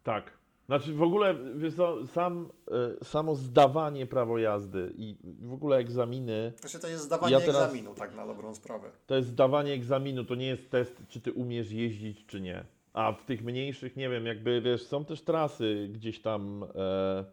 [0.03, 0.39] Tak.
[0.65, 2.49] Znaczy w ogóle, wiesz co, sam,
[3.01, 7.55] y, samo zdawanie prawo jazdy i w ogóle egzaminy, Znaczy to jest zdawanie Ja teraz-
[7.63, 8.91] egzaminu, tak na dobrą sprawę.
[9.07, 12.65] to jest zdawanie egzaminu, to nie jest test, czy ty umiesz jeździć, czy nie.
[12.93, 17.25] A w tych mniejszych, nie wiem, jakby, wiesz, są też trasy gdzieś tam e,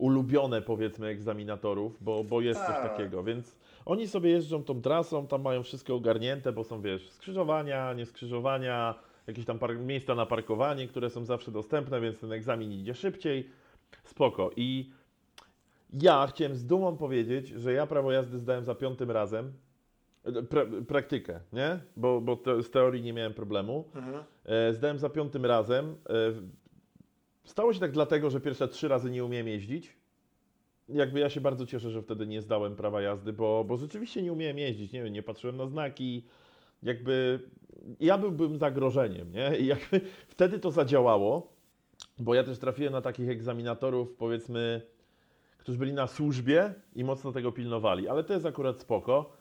[0.00, 2.90] ulubione, powiedzmy, egzaminatorów, bo, bo jest coś Tak.
[2.90, 7.92] takiego, więc oni sobie jeżdżą tą trasą, tam mają wszystko ogarnięte, bo są, wiesz, skrzyżowania,
[7.92, 8.94] nieskrzyżowania,
[9.26, 13.50] jakieś tam miejsca na parkowanie, które są zawsze dostępne, więc ten egzamin idzie szybciej.
[14.04, 14.50] Spoko.
[14.56, 14.90] I
[15.92, 19.52] ja chciałem z dumą powiedzieć, że ja prawo jazdy zdałem za piątym razem.
[20.48, 21.78] Pra, praktykę, nie?
[21.96, 23.84] Bo, bo te, z teorii nie miałem problemu.
[23.94, 24.24] Mhm.
[24.44, 25.96] E, zdałem za piątym razem.
[27.44, 29.96] Stało się tak dlatego, że pierwsze trzy razy nie umiem jeździć.
[30.88, 34.32] Jakby ja się bardzo cieszę, że wtedy nie zdałem prawa jazdy, bo, bo rzeczywiście nie
[34.32, 34.92] umiałem jeździć.
[34.92, 36.24] Nie nie patrzyłem na znaki.
[36.82, 37.40] Jakby
[38.00, 39.58] ja byłbym zagrożeniem, nie?
[39.58, 40.00] I jakby
[40.34, 41.52] wtedy to zadziałało,
[42.18, 44.82] bo ja też trafiłem na takich egzaminatorów, powiedzmy,
[45.58, 49.32] którzy byli na służbie i mocno tego pilnowali, ale to jest akurat spoko.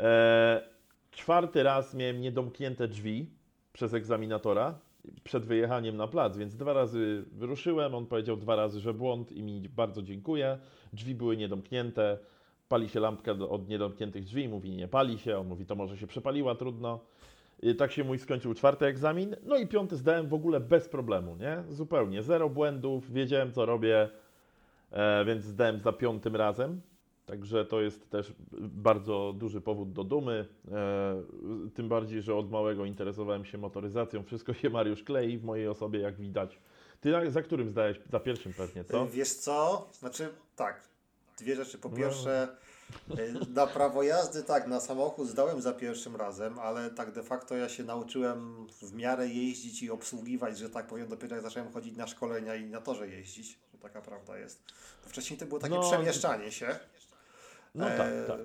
[0.00, 0.68] E,
[1.10, 3.30] czwarty raz miałem niedomknięte drzwi
[3.72, 4.78] przez egzaminatora
[5.24, 9.42] przed wyjechaniem na plac, więc dwa razy wyruszyłem, on powiedział dwa razy, że błąd i
[9.42, 10.58] mi bardzo dziękuję.
[10.92, 12.18] Drzwi były niedomknięte,
[12.68, 16.06] pali się lampka od niedomkniętych drzwi, mówi nie pali się, on mówi to może się
[16.06, 17.00] przepaliła, trudno.
[17.62, 21.36] I tak się mój skończył czwarty egzamin, no i piąty zdałem w ogóle bez problemu,
[21.36, 21.62] nie?
[21.68, 24.08] Zupełnie, zero błędów, wiedziałem co robię,
[24.90, 26.80] e, więc zdałem za piątym razem.
[27.26, 30.48] Także to jest też bardzo duży powód do dumy.
[30.72, 31.22] E,
[31.74, 34.22] tym bardziej, że od małego interesowałem się motoryzacją.
[34.24, 36.58] Wszystko się Mariusz klei w mojej osobie, jak widać.
[37.00, 38.00] Ty za którym zdałeś?
[38.12, 39.06] Za pierwszym pewnie, co?
[39.06, 39.88] Wiesz co?
[39.92, 40.80] Znaczy tak,
[41.38, 41.78] dwie rzeczy.
[41.78, 41.96] Po No.
[41.96, 42.48] pierwsze,
[43.18, 47.56] y, na prawo jazdy tak, na samochód zdałem za pierwszym razem, ale tak de facto
[47.56, 51.96] ja się nauczyłem w miarę jeździć i obsługiwać, że tak powiem, dopiero jak zacząłem chodzić
[51.96, 54.62] na szkolenia i na torze jeździć, taka prawda jest.
[55.02, 56.78] Wcześniej to było takie No, przemieszczanie się.
[57.74, 58.40] No E, tak, tak.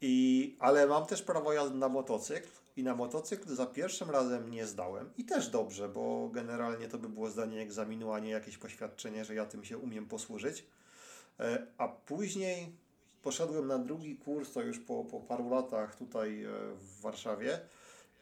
[0.00, 4.66] I, ale mam też prawo jazdy na motocykl i na motocykl za pierwszym razem nie
[4.66, 5.10] zdałem.
[5.18, 9.34] I też dobrze, bo generalnie to by było zdanie egzaminu, a nie jakieś poświadczenie, że
[9.34, 10.64] ja tym się umiem posłużyć.
[11.40, 12.72] E, A później
[13.22, 17.60] poszedłem na drugi kurs, to już po, po paru latach tutaj e, w Warszawie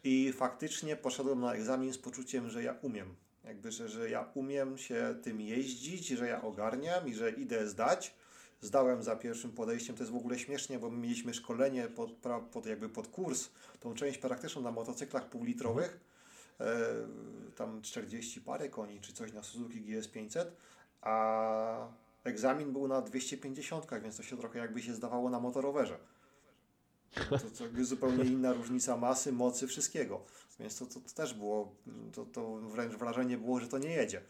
[0.05, 3.15] i faktycznie poszedłem na egzamin z poczuciem, że ja umiem.
[3.45, 8.15] Jakby, że, że ja umiem się tym jeździć, że ja ogarniam i że idę zdać.
[8.65, 12.13] Zdałem za pierwszym podejściem, to jest w ogóle śmiesznie, bo my mieliśmy szkolenie pod,
[12.53, 13.51] pod, jakby pod kurs,
[13.81, 16.01] tą część praktyczną na motocyklach półlitrowych,
[16.61, 16.77] e,
[17.57, 20.45] tam 40 parę koni czy coś na Suzuki GS500,
[21.03, 21.89] a
[22.25, 25.99] egzamin był na 250, więc to się trochę jakby się zdawało na motorowerze.
[27.31, 30.21] To, to jakby zupełnie inna różnica masy, mocy, wszystkiego.
[30.61, 31.75] Więc to, to, to też było,
[32.13, 34.23] to, to wręcz wrażenie było, że to nie jedzie.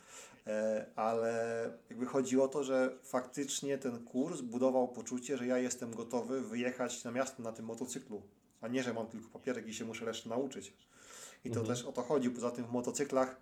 [0.47, 5.95] E, ale jakby chodzi o to, że faktycznie ten kurs budował poczucie, że ja jestem
[5.95, 8.23] gotowy wyjechać na miasto na tym motocyklu,
[8.61, 10.73] a nie, że mam tylko papierek i się muszę resztę nauczyć.
[11.45, 12.31] I to też o to chodzi.
[12.31, 13.37] Poza tym w motocyklach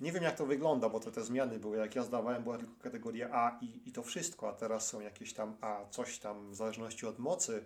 [0.00, 1.76] nie wiem jak to wygląda, bo to te zmiany były.
[1.76, 5.32] Jak ja zdawałem, była tylko kategoria A i, i to wszystko, a teraz są jakieś
[5.32, 7.64] tam A, coś tam w zależności od mocy,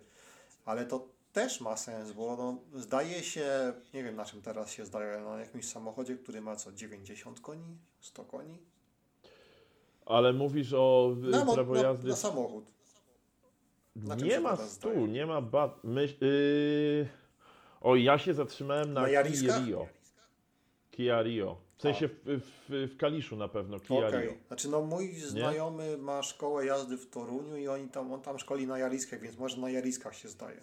[0.65, 4.87] ale to też ma sens, bo no, zdaje się, nie wiem na czym teraz się
[4.87, 8.59] zdaje, na jakimś samochodzie, który ma co, 90 koni, 100 koni?
[10.07, 12.09] Ale mówisz o Na, mo- prawo na, jazdy.
[12.09, 12.65] na samochód.
[13.97, 15.85] na nie ma stu, nie ma bat.
[15.85, 17.09] Myś, yy...
[17.81, 19.67] O, ja się zatrzymałem na, Na Kia Jariskach?
[19.67, 19.87] Rio.
[20.91, 21.57] Kia Rio.
[21.77, 24.23] W sensie w, w, w Kaliszu na pewno, Kia Okej.
[24.23, 24.33] Rio.
[24.47, 28.67] Znaczy no mój znajomy ma szkołę jazdy w Toruniu i oni tam, on tam szkoli
[28.67, 30.61] na Jariskach, więc może na Jariskach się zdaje.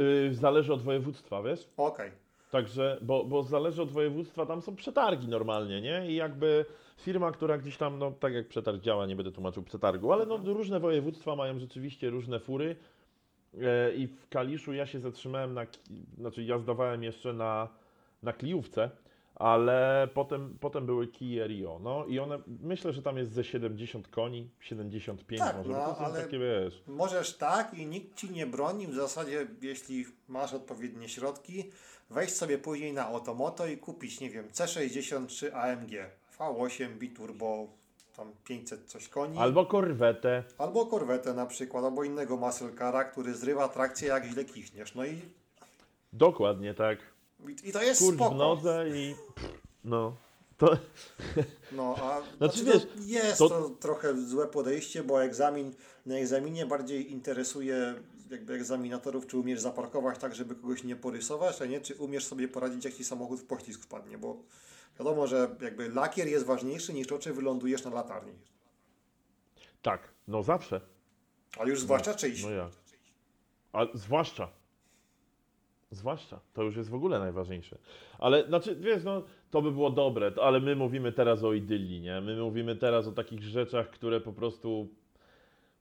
[0.00, 1.68] Yy, zależy od województwa, wiesz?
[1.76, 2.10] Okej.
[2.50, 6.10] Także, bo, bo zależy od województwa, tam są przetargi normalnie, nie?
[6.10, 6.64] I jakby
[6.96, 10.36] firma, która gdzieś tam, no tak jak przetarg działa, nie będę tłumaczył przetargu, ale no
[10.36, 12.76] różne województwa mają rzeczywiście różne fury.
[13.62, 15.66] E, I w Kaliszu ja się zatrzymałem na,
[16.18, 17.68] znaczy ja zdawałem jeszcze na,
[18.22, 18.90] na Kliówce,
[19.40, 24.08] ale potem, potem były Kia Rio, no i one, myślę, że tam jest ze 70
[24.08, 28.46] koni, 75 Tak, może, no, są ale- takie, wiesz, Możesz tak i nikt ci nie
[28.46, 28.86] broni.
[28.86, 31.70] W zasadzie, jeśli masz odpowiednie środki,
[32.10, 35.90] wejść sobie później na Automoto i kupić, nie wiem, C63 AMG,
[36.38, 37.66] V8 biturbo,
[38.16, 39.38] tam 500 coś koni.
[39.38, 44.44] albo korwetę, Albo korwetę na przykład, albo innego muscle cara, który zrywa trakcję jak źle
[44.44, 44.94] kichniesz.
[44.94, 45.20] No i,
[46.12, 46.98] dokładnie tak,
[47.64, 48.34] i, to jest kurcz spoko.
[48.34, 49.14] w nodze i
[49.84, 50.16] no,
[50.58, 50.76] to...
[51.72, 53.70] No, a Znaczy, znaczy, to jest to- to...
[53.70, 55.74] trochę złe podejście, bo egzamin
[56.06, 57.94] na egzaminie bardziej interesuje
[58.30, 62.48] jakby egzaminatorów, czy umiesz zaparkować tak, żeby kogoś nie porysować, a nie czy umiesz sobie
[62.48, 64.42] poradzić, jak ci samochód w poślizg wpadnie, bo
[65.00, 68.32] Wiadomo, że jakby lakier jest ważniejszy niż to, czy wylądujesz na latarni.
[69.82, 70.80] Tak, no zawsze.
[71.58, 72.42] Ale już zwłaszcza czyjś.
[72.42, 72.72] No jak?
[73.72, 74.48] A zwłaszcza.
[75.90, 76.40] Zwłaszcza.
[76.52, 77.78] To już jest w ogóle najważniejsze.
[78.18, 82.00] Ale, znaczy, wiesz, no, to by było dobre, to, ale my mówimy teraz o idylii,
[82.00, 82.20] nie?
[82.20, 84.88] My mówimy teraz o takich rzeczach, które po prostu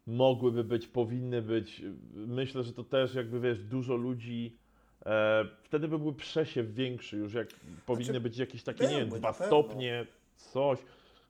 [0.08, 1.82] mogłyby być, powinny być.
[2.13, 4.58] Myślę, że to też jakby, wiesz, dużo ludzi...
[5.06, 7.48] E, wtedy by był przesiew większy już, jak
[7.86, 10.80] powinny być jakieś takie, nie wiem, dwa stopnie, coś,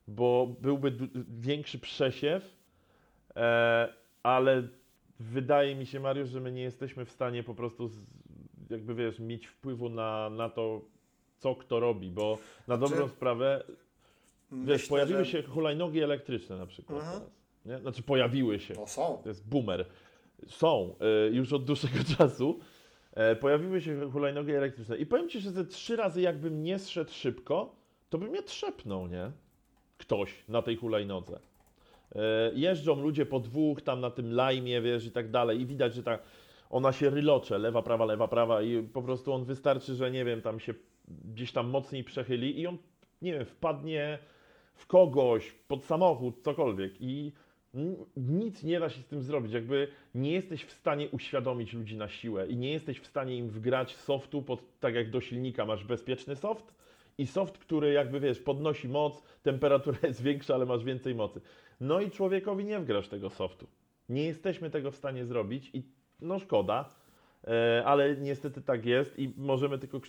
[0.08, 0.92] bo byłby
[1.40, 2.56] większy przesiew,
[3.36, 3.88] e,
[4.22, 4.68] ale
[5.20, 7.90] wydaje mi się, Mariusz, że my nie jesteśmy w stanie po prostu,
[8.70, 10.80] jakby wiesz, mieć wpływu na, na to,
[11.38, 13.64] co kto robi, bo na Znaczy, dobrą sprawę,
[14.52, 17.18] wiesz, Myślę, pojawiły że- się hulajnogi elektryczne na przykład Mhm.
[17.20, 17.30] teraz,
[17.66, 17.78] nie?
[17.78, 19.18] Znaczy pojawiły się, To są.
[19.22, 19.86] to jest boomer.
[20.46, 20.94] Są
[21.28, 22.58] y, już od dłuższego czasu.
[23.14, 24.96] E, pojawiły się hulajnogi elektryczne.
[24.96, 27.74] I powiem Ci, że ze trzy razy jakbym nie zszedł szybko,
[28.10, 29.30] to by mnie trzepnął, nie?
[29.98, 31.40] Ktoś na tej hulajnodze.
[32.14, 32.20] E,
[32.54, 35.60] jeżdżą ludzie po dwóch tam na tym lajmie, wiesz, i tak dalej.
[35.60, 36.18] I widać, że ta,
[36.70, 40.42] ona się rylocze, lewa, prawa, lewa, prawa i po prostu on wystarczy, że nie wiem,
[40.42, 40.74] tam się
[41.08, 42.78] gdzieś tam mocniej przechyli i on,
[43.22, 44.18] nie wiem, wpadnie
[44.74, 47.32] w kogoś, pod samochód, cokolwiek i
[48.16, 49.52] nic nie da się z tym zrobić.
[49.52, 53.48] Jakby nie jesteś w stanie uświadomić ludzi na siłę i nie jesteś w stanie im
[53.48, 56.74] wgrać softu, pod, tak jak do silnika masz bezpieczny soft
[57.18, 61.40] i soft, który jakby wiesz, podnosi moc, temperatura jest większa, ale masz więcej mocy.
[61.80, 63.66] No i człowiekowi nie wgrasz tego softu.
[64.08, 65.82] Nie jesteśmy tego w stanie zrobić i
[66.22, 66.88] no szkoda,
[67.44, 70.00] e, ale niestety tak jest i możemy tylko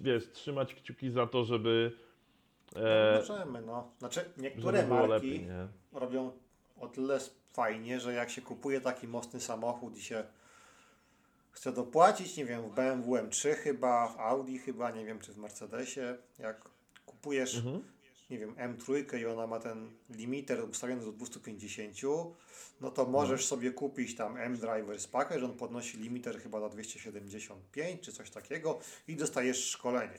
[0.00, 1.92] wiesz, trzymać kciuki za to, żeby,
[2.74, 3.90] No, e, możemy, no.
[3.98, 5.46] Znaczy, niektóre marki lepiej.
[5.46, 5.66] Nie?
[5.92, 6.32] robią
[6.80, 7.18] o tyle
[7.52, 10.24] fajnie, że jak się kupuje taki mocny samochód i się
[11.50, 15.38] chce dopłacić, nie wiem, w BMW M3 chyba, w Audi chyba, nie wiem, czy w
[15.38, 16.68] Mercedesie, jak
[17.06, 17.82] kupujesz, Mhm.
[18.30, 21.96] Nie wiem, M3 i ona ma ten limiter ustawiony do 250,
[22.80, 28.00] no to możesz sobie kupić tam M-Driver z Package, on podnosi limiter chyba na 275
[28.00, 30.18] czy coś takiego i dostajesz szkolenie.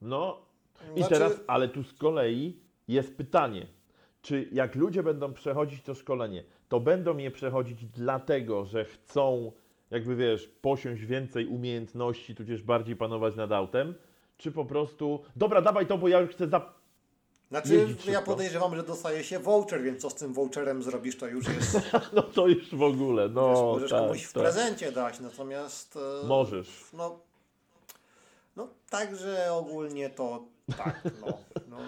[0.00, 0.46] No
[0.96, 3.66] i Znaczy- teraz, ale tu z kolei jest pytanie,
[4.22, 9.52] czy jak ludzie będą przechodzić to szkolenie, to będą je przechodzić dlatego, że chcą,
[9.90, 13.94] jakby wiesz, posiąść więcej umiejętności, tudzież bardziej panować nad autem,
[14.40, 16.72] czy po prostu, dobra, dawaj to, bo ja już chcę za...
[17.50, 21.48] Znaczy, ja podejrzewam, że dostaje się voucher, więc co z tym voucherem zrobisz, to już
[21.48, 21.78] jest,
[22.12, 24.42] No to już w ogóle, no wiesz, możesz tak, komuś w tak.
[24.42, 26.68] prezencie dać, natomiast e, Możesz.
[26.92, 27.18] no,
[28.56, 30.44] no także ogólnie to
[30.76, 31.78] tak, no, no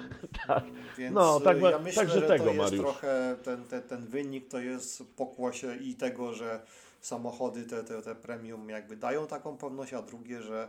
[0.99, 2.81] więc No, tak ja myślę, że tego, to jest Mariusz.
[2.81, 6.61] trochę, ten, ten, ten wynik to jest pokłosie i tego, że
[7.01, 10.69] samochody te, te, te premium jakby dają taką pewność, a drugie, że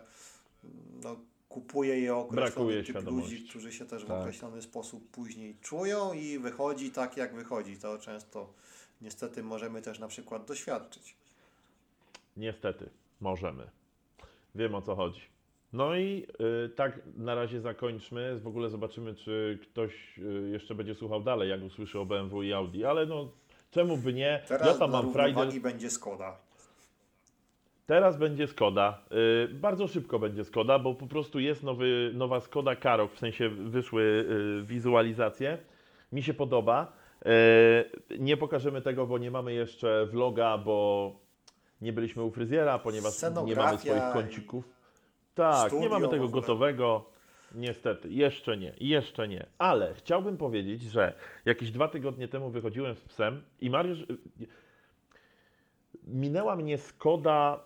[1.04, 1.15] no,
[1.53, 3.31] kupuje je określony Brakuje typ świadomości.
[3.35, 4.21] ludzi, którzy się też w Tak.
[4.21, 7.77] określony sposób później czują i wychodzi tak, jak wychodzi.
[7.77, 8.53] To często
[9.01, 11.15] niestety możemy też na przykład doświadczyć.
[12.37, 12.89] Niestety,
[13.21, 13.69] możemy.
[14.55, 15.21] Wiem o co chodzi.
[15.73, 16.27] No i
[16.65, 18.39] y, tak na razie zakończmy.
[18.39, 22.53] W ogóle zobaczymy, czy ktoś y, jeszcze będzie słuchał dalej, jak usłyszy o BMW i
[22.53, 23.31] Audi, ale no
[23.71, 24.43] czemu by nie?
[24.47, 25.59] Teraz ja tam mam frajdę.
[25.59, 26.37] będzie Skoda.
[27.86, 29.02] Teraz będzie Skoda.
[29.46, 33.50] Y, bardzo szybko będzie Skoda, bo po prostu jest nowy, nowa Skoda Karoq, w sensie
[33.50, 34.02] wyszły
[34.62, 35.58] y, wizualizacje.
[36.12, 36.93] Mi się podoba.
[38.12, 41.12] Y, nie pokażemy tego, bo nie mamy jeszcze vloga, bo
[41.82, 44.69] nie byliśmy u fryzjera, ponieważ nie mamy swoich kącików.
[45.36, 47.06] Tak, studio nie mamy tego gotowego.
[47.56, 49.46] Niestety, jeszcze nie, jeszcze nie.
[49.58, 51.13] Ale chciałbym powiedzieć, że
[51.46, 54.00] jakieś dwa tygodnie temu wychodziłem z psem i Mariusz.
[54.00, 54.17] y,
[56.08, 57.60] Minęła mnie Skoda,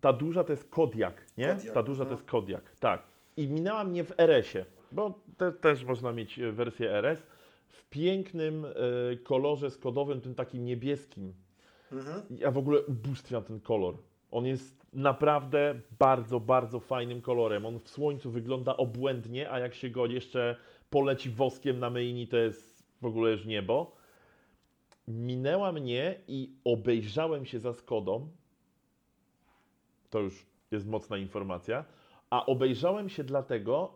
[0.00, 1.48] ta duża to jest Kodiak, nie?
[1.48, 2.10] Kodiaq, ta duża no.
[2.10, 3.02] to jest Kodiak, tak.
[3.36, 7.22] I minęła mnie w RS-ie, bo te, też można mieć e, wersję RS,
[7.68, 8.70] w pięknym e,
[9.16, 11.32] kolorze skodowym, tym takim niebieskim.
[11.92, 12.22] Mhm.
[12.30, 13.96] Ja w ogóle ubóstwiam ten kolor.
[14.30, 17.66] On jest naprawdę bardzo, bardzo fajnym kolorem.
[17.66, 20.56] On w słońcu wygląda obłędnie, a jak się go jeszcze
[20.90, 23.92] poleci woskiem na myjni, to jest w ogóle już niebo.
[25.08, 28.28] Minęła mnie i obejrzałem się za Skodą.
[30.10, 31.84] To już jest mocna informacja.
[32.30, 33.92] A obejrzałem się dlatego,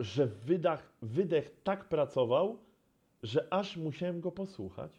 [0.00, 2.58] że wydech, wydech tak pracował,
[3.22, 4.98] że aż musiałem go posłuchać.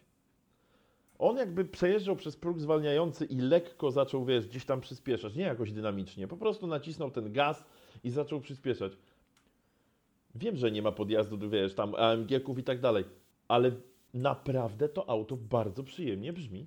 [1.18, 5.34] On jakby przejeżdżał przez próg zwalniający i lekko zaczął, wiesz, gdzieś tam przyspieszać.
[5.34, 7.64] Nie jakoś dynamicznie, po prostu nacisnął ten gaz
[8.04, 8.92] i zaczął przyspieszać.
[10.34, 13.04] Wiem, że nie ma podjazdu, wiesz, tam AMG-ków i tak dalej,
[13.48, 13.72] ale
[14.14, 16.66] naprawdę to auto bardzo przyjemnie brzmi.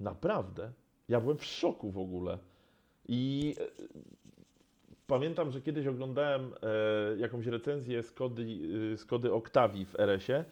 [0.00, 0.72] Naprawdę.
[1.10, 2.38] Ja byłem w szoku w ogóle.
[3.08, 3.64] I e,
[5.06, 8.46] pamiętam, że kiedyś oglądałem e, jakąś recenzję Skody,
[8.96, 10.44] Skody Octavii w RS-ie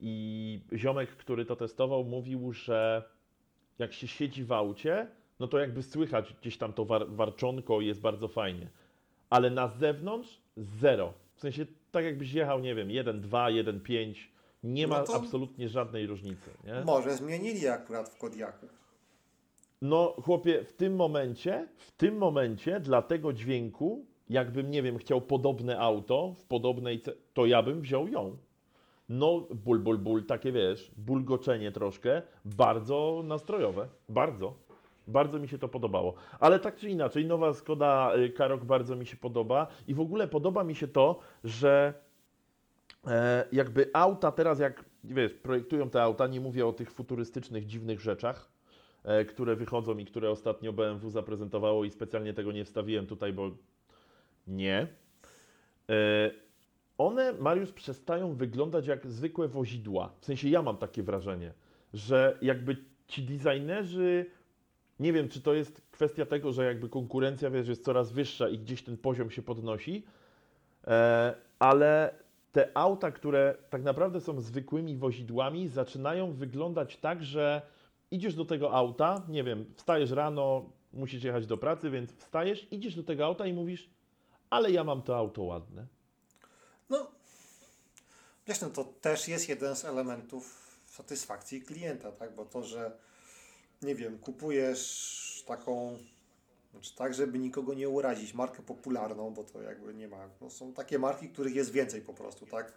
[0.00, 3.02] i ziomek, który to testował, mówił, że
[3.78, 5.06] jak się siedzi w aucie,
[5.40, 8.68] no to jakby słychać gdzieś tam to war, warczonko i jest bardzo fajnie.
[9.30, 11.12] Ale na zewnątrz zero.
[11.34, 13.28] W sensie tak jakbyś jechał, nie wiem, 1.2,
[13.64, 14.14] 1.5.
[14.62, 16.50] Nie ma No absolutnie żadnej różnicy.
[16.64, 16.84] Nie?
[16.84, 18.66] Może zmienili akurat w Kodiaku.
[19.82, 25.20] No, chłopie, w tym momencie, w tym momencie dla tego dźwięku, jakbym, nie wiem, chciał
[25.20, 27.02] podobne auto w podobnej
[27.34, 28.36] to ja bym wziął ją.
[29.08, 34.54] No, ból, ból, ból, takie wiesz, bulgoczenie troszkę, bardzo nastrojowe, bardzo.
[35.06, 36.14] Bardzo mi się to podobało.
[36.40, 40.28] Ale tak czy inaczej, nowa Skoda y, Karoq bardzo mi się podoba i w ogóle
[40.28, 41.94] podoba mi się to, że
[43.06, 48.00] e, jakby auta teraz, jak wiesz, projektują te auta, nie mówię o tych futurystycznych, dziwnych
[48.00, 48.57] rzeczach,
[49.28, 53.50] które wychodzą i które ostatnio BMW zaprezentowało i specjalnie tego nie wstawiłem tutaj, bo
[54.46, 54.86] nie.
[55.90, 56.30] E,
[56.98, 60.12] One, Mariusz, przestają wyglądać jak zwykłe wozidła.
[60.20, 61.52] W sensie ja mam takie wrażenie,
[61.94, 62.76] że jakby
[63.06, 64.26] ci designerzy,
[65.00, 68.58] nie wiem, czy to jest kwestia tego, że jakby konkurencja, wiesz, jest coraz wyższa i
[68.58, 70.04] gdzieś ten poziom się podnosi,
[70.86, 72.14] e, ale
[72.52, 77.62] te auta, które tak naprawdę są zwykłymi wozidłami, zaczynają wyglądać tak, że
[78.10, 82.94] idziesz do tego auta, nie wiem, wstajesz rano, musisz jechać do pracy, więc wstajesz, idziesz
[82.94, 83.90] do tego auta i mówisz,
[84.50, 85.86] ale ja mam to auto ładne.
[86.90, 87.10] No,
[88.46, 92.34] wiesz, no to też jest jeden z elementów satysfakcji klienta, tak?
[92.34, 92.92] Bo to, że
[93.82, 95.98] nie wiem, kupujesz taką,
[96.70, 100.72] znaczy tak, żeby nikogo nie urazić, markę popularną, bo to jakby nie ma, no są
[100.72, 102.72] takie marki, których jest więcej po prostu, tak?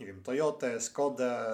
[0.00, 1.46] Nie wiem, Toyota, Skodę,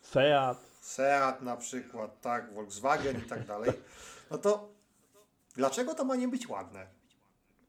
[0.00, 3.72] Seat, Seat na przykład, tak, Volkswagen i tak dalej.
[4.30, 4.68] No to
[5.56, 6.86] dlaczego to ma nie być ładne?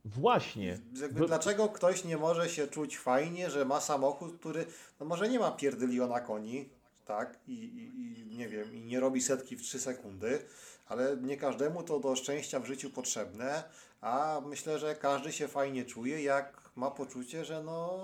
[0.06, 0.80] właśnie.
[1.02, 4.66] Jakby Dlaczego ktoś nie może się czuć fajnie, że ma samochód, który
[5.00, 6.70] no może nie ma pierdyliona koni,
[7.06, 10.46] tak, i, i, i nie wiem, i nie robi setki w 3 sekundy,
[10.88, 13.64] ale nie każdemu to do szczęścia w życiu potrzebne,
[14.02, 18.00] a myślę, że każdy się fajnie czuje, jak ma poczucie, że no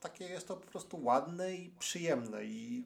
[0.00, 2.84] takie jest to po prostu ładne i przyjemne i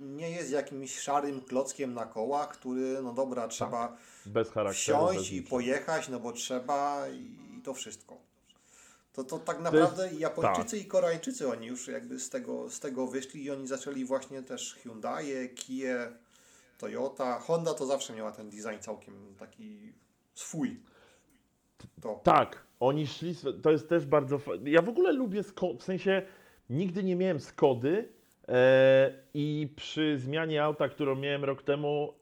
[0.00, 3.96] nie jest jakimś szarym klockiem na kołach, który no dobra, trzeba
[4.26, 4.74] Bez charakteru.
[4.74, 8.16] wsiąść i pojechać, no bo trzeba i to wszystko.
[9.12, 13.06] To, to tak naprawdę i Japończycy i Koreańczycy oni już jakby z tego, z tego
[13.06, 16.12] wyszli i oni zaczęli właśnie też Hyundai, Kia,
[16.78, 17.38] Toyota.
[17.38, 19.92] Honda to zawsze miała ten design całkiem taki
[20.34, 20.80] swój.
[22.02, 22.20] To.
[22.24, 24.40] Tak, oni szli, to jest też bardzo.
[24.64, 25.42] Ja w ogóle lubię
[25.78, 26.22] w sensie
[26.70, 28.08] nigdy nie miałem Skody
[29.34, 32.12] i przy zmianie auta, którą miałem rok temu,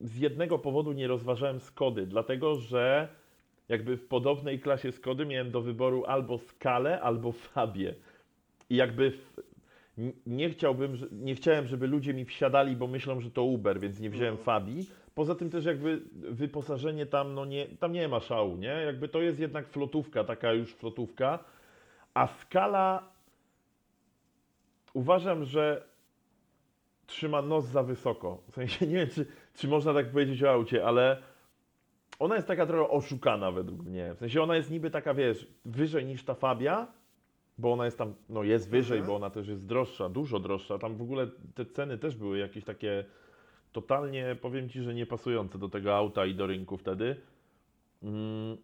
[0.00, 3.08] z jednego powodu nie rozważałem Skody, dlatego że
[3.68, 7.94] jakby w podobnej klasie Skody miałem do wyboru albo Skalę, albo Fabię.
[8.70, 9.12] I jakby
[10.26, 14.10] nie chciałbym, nie chciałem, żeby ludzie mi wsiadali, bo myślą, że to Uber, więc nie
[14.10, 14.44] wziąłem Mhm.
[14.44, 14.86] Fabii.
[15.14, 18.68] Poza tym też jakby wyposażenie tam, no nie, tam nie ma szału, nie?
[18.68, 21.38] Jakby to jest jednak flotówka, taka już flotówka.
[22.14, 23.15] A skala
[24.96, 25.84] uważam, że
[27.06, 28.42] trzyma nos za wysoko.
[28.50, 31.22] W sensie nie wiem, czy, czy można tak powiedzieć o aucie, ale
[32.18, 34.14] ona jest taka trochę oszukana według mnie.
[34.14, 36.86] W sensie ona jest niby taka, wiesz, wyżej niż ta Fabia,
[37.58, 39.06] bo ona jest tam, no jest wyżej, Mhm.
[39.06, 40.78] bo ona też jest droższa, dużo droższa.
[40.78, 43.04] Tam w ogóle te ceny też były jakieś takie
[43.72, 47.16] totalnie, powiem Ci, że nie pasujące do tego auta i do rynku wtedy.
[48.02, 48.56] Mm,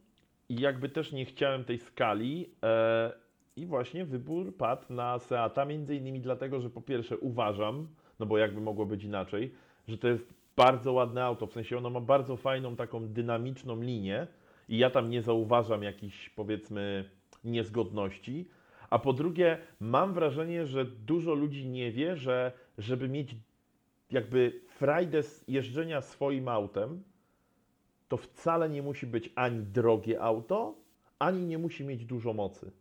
[0.48, 3.12] I jakby też nie chciałem tej skali e,
[3.56, 7.88] i właśnie wybór padł na Seata, między innymi dlatego, że po pierwsze uważam,
[8.18, 9.54] no bo jakby mogło być inaczej,
[9.88, 14.26] że to jest bardzo ładne auto, w sensie ono ma bardzo fajną taką dynamiczną linię
[14.68, 17.10] i ja tam nie zauważam jakichś powiedzmy
[17.44, 18.48] niezgodności,
[18.90, 23.36] a po drugie mam wrażenie, że dużo ludzi nie wie, że żeby mieć
[24.10, 27.02] jakby frajdę z jeżdżenia swoim autem,
[28.08, 30.74] to wcale nie musi być ani drogie auto,
[31.18, 32.72] ani nie musi mieć dużo mocy.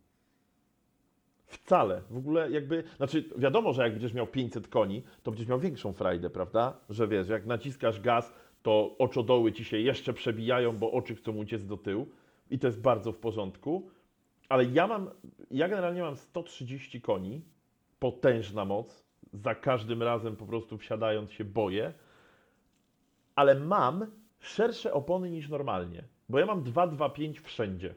[1.52, 2.02] Wcale.
[2.10, 5.92] W ogóle jakby, znaczy wiadomo, że jak będziesz miał 500 koni, to będziesz miał większą
[5.92, 6.76] frajdę, prawda?
[6.90, 8.32] Że wiesz, jak naciskasz gaz,
[8.62, 12.08] to oczodoły ci się jeszcze przebijają, bo oczy chcą uciec do tyłu
[12.50, 13.90] i to jest bardzo w porządku.
[14.48, 15.10] Ale ja mam,
[15.50, 17.42] ja generalnie mam 130 koni,
[17.98, 21.92] potężna moc, za każdym razem po prostu wsiadając się boję,
[23.34, 24.06] ale mam
[24.40, 27.94] szersze opony niż normalnie, bo ja mam 225 wszędzie,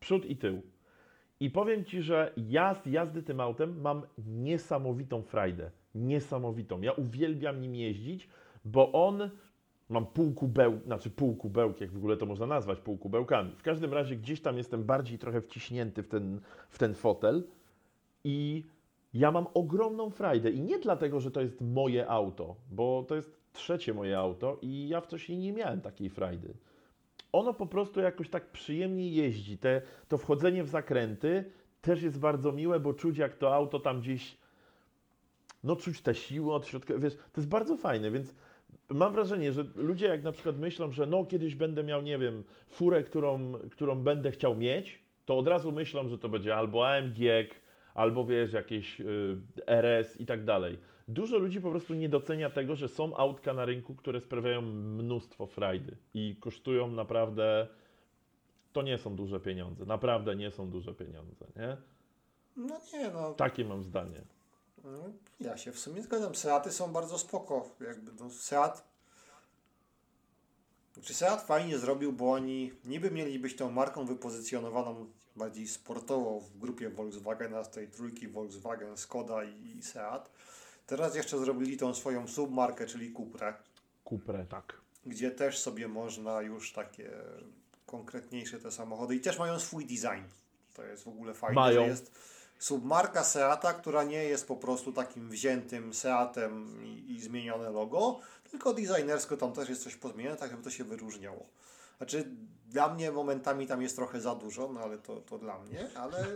[0.00, 0.62] przód i tył.
[1.40, 6.80] I powiem Ci, że ja z jazdy tym autem mam niesamowitą frajdę, niesamowitą.
[6.80, 8.28] Ja uwielbiam nim jeździć,
[8.64, 9.30] bo on
[9.88, 13.52] mam pół kubeł, znaczy pół kubełki, jak w ogóle to można nazwać pół kubełkami.
[13.58, 17.44] W każdym razie gdzieś tam jestem bardziej trochę wciśnięty w ten, w ten fotel
[18.24, 18.64] i
[19.14, 23.36] ja mam ogromną frajdę i nie dlatego, że to jest moje auto, bo to jest
[23.52, 26.54] trzecie moje auto i ja wcześniej nie miałem takiej frajdy.
[27.36, 29.58] Ono po prostu jakoś tak przyjemnie jeździ.
[29.58, 31.44] Te, to wchodzenie w zakręty
[31.82, 34.36] też jest bardzo miłe, bo czuć jak to auto tam gdzieś,
[35.64, 38.34] no czuć tę siłę od środka, wiesz, to jest bardzo fajne, więc
[38.90, 42.44] mam wrażenie, że ludzie jak na przykład myślą, że no kiedyś będę miał, nie wiem,
[42.68, 47.18] furę, którą, którą będę chciał mieć, to od razu myślą, że to będzie albo AMG,
[47.94, 50.78] albo wiesz, jakieś y, RS i tak dalej.
[51.08, 55.46] Dużo ludzi po prostu nie docenia tego, że są autka na rynku, które sprawiają mnóstwo
[55.46, 57.68] frajdy i kosztują naprawdę.
[58.72, 59.84] To nie są duże pieniądze.
[59.84, 61.76] Naprawdę nie są duże pieniądze, nie?
[62.56, 63.34] No nie, no.
[63.34, 64.22] Takie mam zdanie.
[64.84, 64.90] No,
[65.40, 66.34] Ja się w sumie zgadzam.
[66.34, 67.68] Seaty są bardzo spoko.
[67.80, 68.84] Jakby no, Seat.
[71.02, 76.58] Czy Seat fajnie zrobił, bo oni niby mieli być tą marką wypozycjonowaną bardziej sportowo w
[76.58, 80.30] grupie Volkswagena, z tej trójki Volkswagen, Skoda i Seat.
[80.86, 83.54] Teraz jeszcze zrobili tą swoją submarkę, czyli Cuprę,
[84.04, 84.80] Kuprę, tak.
[85.06, 87.10] gdzie też sobie można już takie
[87.86, 90.24] konkretniejsze te samochody i też mają swój design.
[90.74, 91.82] To jest w ogóle fajne, Mają.
[91.82, 92.12] że jest
[92.58, 98.20] submarka Seata, która nie jest po prostu takim wziętym Seatem i, i zmienione logo,
[98.50, 101.46] tylko designersko tam też jest coś pozmienione, tak żeby to się wyróżniało.
[101.96, 102.24] Znaczy,
[102.66, 106.26] dla mnie momentami tam jest trochę za dużo, no ale to, to dla mnie, ale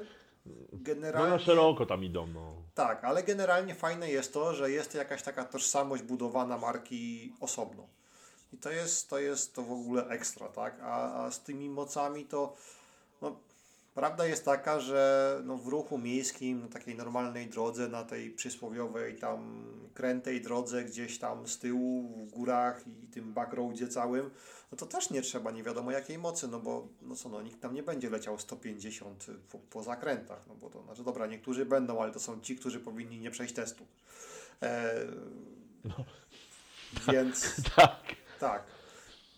[0.46, 1.30] No generalnie...
[1.30, 2.54] na szeroko tam idą, no.
[2.74, 7.88] Tak, ale generalnie fajne jest to, że jest jakaś taka tożsamość budowana marki osobno.
[8.52, 10.80] I to jest to, jest to w ogóle ekstra, tak?
[10.82, 12.56] A, a z tymi mocami to no,
[13.94, 19.16] prawda jest taka, że no, w ruchu miejskim, na takiej normalnej drodze, na tej przysłowiowej
[19.16, 19.64] tam
[19.94, 24.30] krętej drodze gdzieś tam z tyłu, w górach i tym backroadzie całym,
[24.72, 27.60] no to też nie trzeba nie wiadomo jakiej mocy, no bo no co, no, nikt
[27.60, 32.02] tam nie będzie leciał 150 po, po zakrętach, no bo to znaczy dobra, niektórzy będą,
[32.02, 33.86] ale to są ci, którzy powinni nie przejść testu.
[34.62, 34.94] E,
[37.12, 38.00] Więc Tak.
[38.40, 38.79] tak.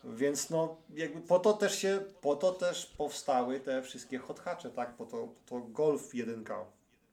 [0.05, 4.97] Więc no, jakby po to też się, po to też powstały te wszystkie hothacze, tak?
[4.97, 6.65] Po to, po to Golf 1K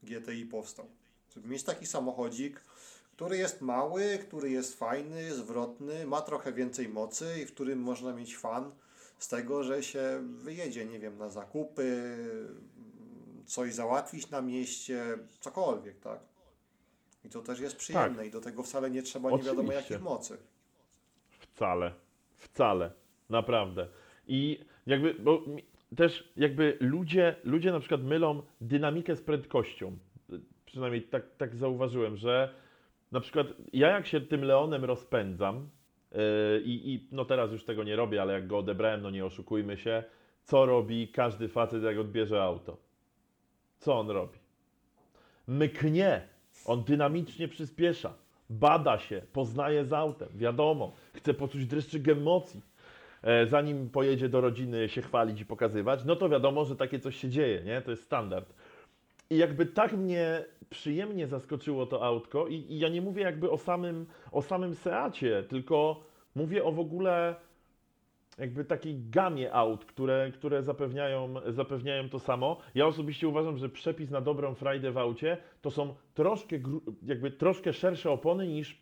[0.04, 0.86] GTI powstał.
[1.36, 2.62] Żeby mieć taki samochodzik,
[3.16, 8.14] który jest mały, który jest fajny, zwrotny, ma trochę więcej mocy i w którym można
[8.14, 8.72] mieć fan
[9.20, 12.18] z tego, że się wyjedzie, nie wiem, na zakupy,
[13.46, 16.20] coś załatwić na mieście, cokolwiek, tak?
[17.26, 19.94] I to też jest przyjemne i do tego wcale nie trzeba nie wiadomo Oczywiście.
[19.94, 20.38] jakich mocy.
[21.40, 21.94] Wcale.
[22.40, 22.92] Wcale.
[23.30, 23.88] Naprawdę.
[24.28, 25.44] I jakby, bo
[25.96, 29.98] też jakby ludzie, ludzie na przykład mylą dynamikę z prędkością.
[30.66, 32.54] Przynajmniej tak, tak zauważyłem, że
[33.12, 35.70] na przykład ja jak się tym Leonem rozpędzam
[36.12, 36.18] yy,
[36.66, 40.04] i no teraz już tego nie robię, ale jak go odebrałem, no nie oszukujmy się,
[40.44, 42.78] co robi każdy facet jak odbierze auto?
[43.78, 44.40] Co on robi?
[45.50, 46.22] myknie.
[46.66, 48.14] On dynamicznie przyspiesza,
[48.50, 52.62] bada się, poznaje z autem, wiadomo, chce poczuć dreszczyk emocji.
[53.24, 57.16] E, zanim pojedzie do rodziny się chwalić i pokazywać, no to wiadomo, że takie coś
[57.16, 57.82] się dzieje, nie?
[57.82, 58.54] To jest standard.
[59.30, 63.58] I jakby tak mnie przyjemnie zaskoczyło to autko i, i ja nie mówię jakby o
[63.58, 66.04] samym, o samym Seacie, tylko
[66.36, 67.36] mówię o w ogóle
[68.40, 72.58] jakby takiej gamie aut, które, które zapewniają, zapewniają to samo.
[72.76, 76.60] Ja osobiście uważam, że przepis na dobrą frajdę w aucie to są troszkę,
[77.04, 78.82] jakby troszkę szersze opony niż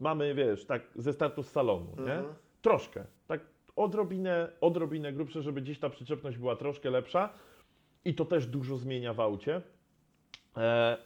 [0.00, 2.14] mamy, wiesz, tak ze startu z salonu, nie?
[2.14, 2.34] Mhm.
[2.62, 3.40] Troszkę, tak
[3.76, 7.32] odrobinę, odrobinę grubsze, żeby gdzieś ta przyczepność była troszkę lepsza
[8.04, 9.62] i to też dużo zmienia w aucie.
[10.56, 10.96] E,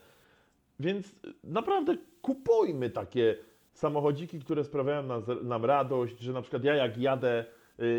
[0.79, 3.37] więc naprawdę kupujmy takie
[3.73, 7.45] samochodziki, które sprawiają nam, nam radość, że na przykład ja jak jadę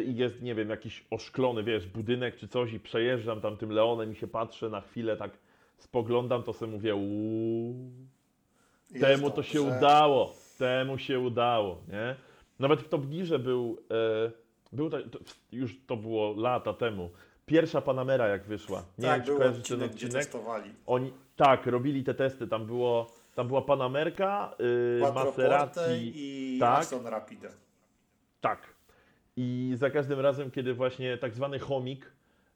[0.07, 4.13] i jest, nie wiem, jakiś oszklony, wiesz, budynek czy coś i przejeżdżam tam tym Leonem
[4.13, 5.31] i się patrzę na chwilę, tak
[5.79, 7.91] spoglądam, to sobie mówię, uuu,
[9.01, 12.17] temu to się udało, temu się udało, nie?
[12.59, 14.31] Nawet w Top Gearze był, e,
[14.73, 14.99] był to,
[15.53, 17.11] już to było lata temu,
[17.47, 18.85] pierwsza Panamera jak wyszła.
[18.99, 20.13] Nie tak, wiem, czy odcinek, ten gdzie odcinek.
[20.13, 20.71] testowali.
[20.87, 24.55] Oni, tak, robili te testy, tam było, tam była Panamerka,
[25.01, 26.79] yy, Maserati, i tak.
[26.81, 27.49] Aston Rapide.
[28.41, 28.74] tak.
[29.37, 32.13] I za każdym razem, kiedy właśnie tak zwany chomik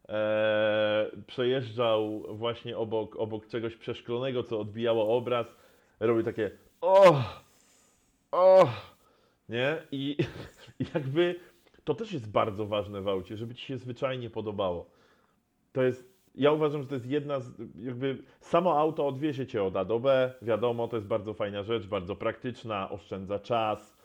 [0.09, 5.57] e, przejeżdżał właśnie obok, obok czegoś przeszklonego, co odbijało obraz,
[6.01, 6.51] robił takie
[6.81, 7.23] o,
[8.33, 8.69] o,
[9.49, 9.83] nie?
[9.93, 10.17] I,
[10.79, 11.41] I jakby
[11.85, 14.91] to też jest bardzo ważne w aucie, żeby ci się zwyczajnie podobało.
[15.73, 17.53] To jest, ja uważam, że to jest jedna z,
[17.83, 21.87] jakby samo auto odwiezie cię od A do B, wiadomo, to jest bardzo fajna rzecz,
[21.87, 23.98] bardzo praktyczna, oszczędza czas,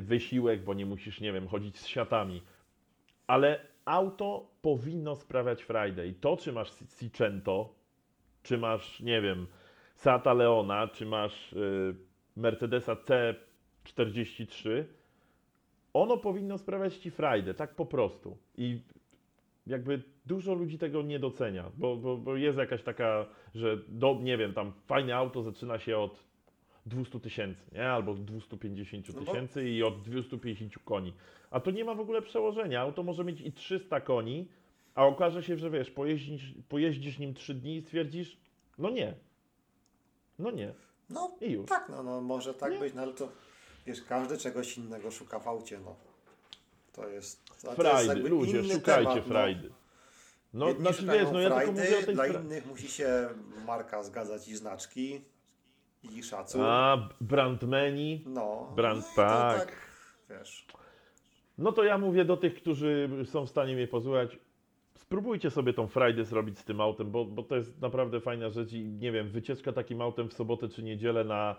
[0.00, 2.42] wysiłek, bo nie musisz, nie wiem, chodzić z siatami.
[3.26, 5.66] Ale auto powinno sprawiać.
[6.10, 7.74] I to, czy masz Cicento,
[8.42, 9.46] czy masz, nie wiem,
[9.94, 11.94] Seata Leona, czy masz y,
[12.36, 14.84] Mercedesa C43,
[15.92, 18.36] ono powinno sprawiać ci frajdę, tak po prostu.
[18.56, 18.80] I
[19.66, 24.36] jakby dużo ludzi tego nie docenia, bo, bo, bo jest jakaś taka, że do, nie
[24.36, 26.27] wiem, tam fajne auto zaczyna się od
[26.88, 27.90] 200 tysięcy, nie?
[27.90, 31.12] Albo 250 No bo- tysięcy i od 250 koni.
[31.50, 32.80] A to nie ma w ogóle przełożenia.
[32.80, 34.48] Auto może mieć i 300 koni,
[34.94, 38.38] a okaże się, że wiesz, pojeździsz, pojeździsz nim 3 dni i stwierdzisz,
[38.78, 39.14] no nie.
[40.38, 40.72] No nie.
[41.10, 41.68] No I już.
[41.68, 42.78] tak, no, no może tak Nie?
[42.78, 43.28] być, no ale to
[43.86, 45.96] wiesz, każdy czegoś innego szuka w aucie, no.
[46.92, 47.44] To jest.
[47.62, 49.70] to jest Frajdy, jakby ludzie, szukajcie temat, frajdy.
[50.54, 50.66] No.
[50.66, 53.28] No, znaczy wiesz, no ja tylko mówię o tej Dla innych musi się
[53.66, 55.20] marka zgadzać i znaczki
[56.12, 56.60] i szacun.
[56.64, 58.24] A, brandmeni.
[58.26, 58.72] No.
[58.76, 59.76] brand- no to tak.
[60.30, 60.66] Wiesz.
[61.58, 64.38] No to ja mówię do tych, którzy są w stanie mnie posłuchać.
[64.94, 68.72] Spróbujcie sobie tą frajdę zrobić z tym autem, bo, bo to jest naprawdę fajna rzecz
[68.72, 71.56] i nie wiem, wycieczka takim autem w sobotę czy niedzielę na,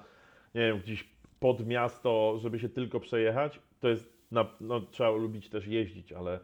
[0.56, 5.50] nie wiem, gdzieś pod miasto, żeby się tylko przejechać, to jest, na, no trzeba lubić
[5.50, 6.40] też jeździć, ale,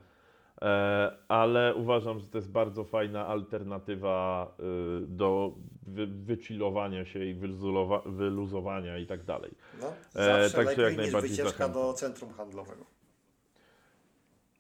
[1.28, 5.52] ale uważam, że to jest bardzo fajna alternatywa y, do
[5.88, 9.52] wy, wychillowania się i wyluzowa- wyluzowania i tak dalej.
[9.82, 12.86] No, E, zawsze lepiej jak niż wycieczka do centrum handlowego.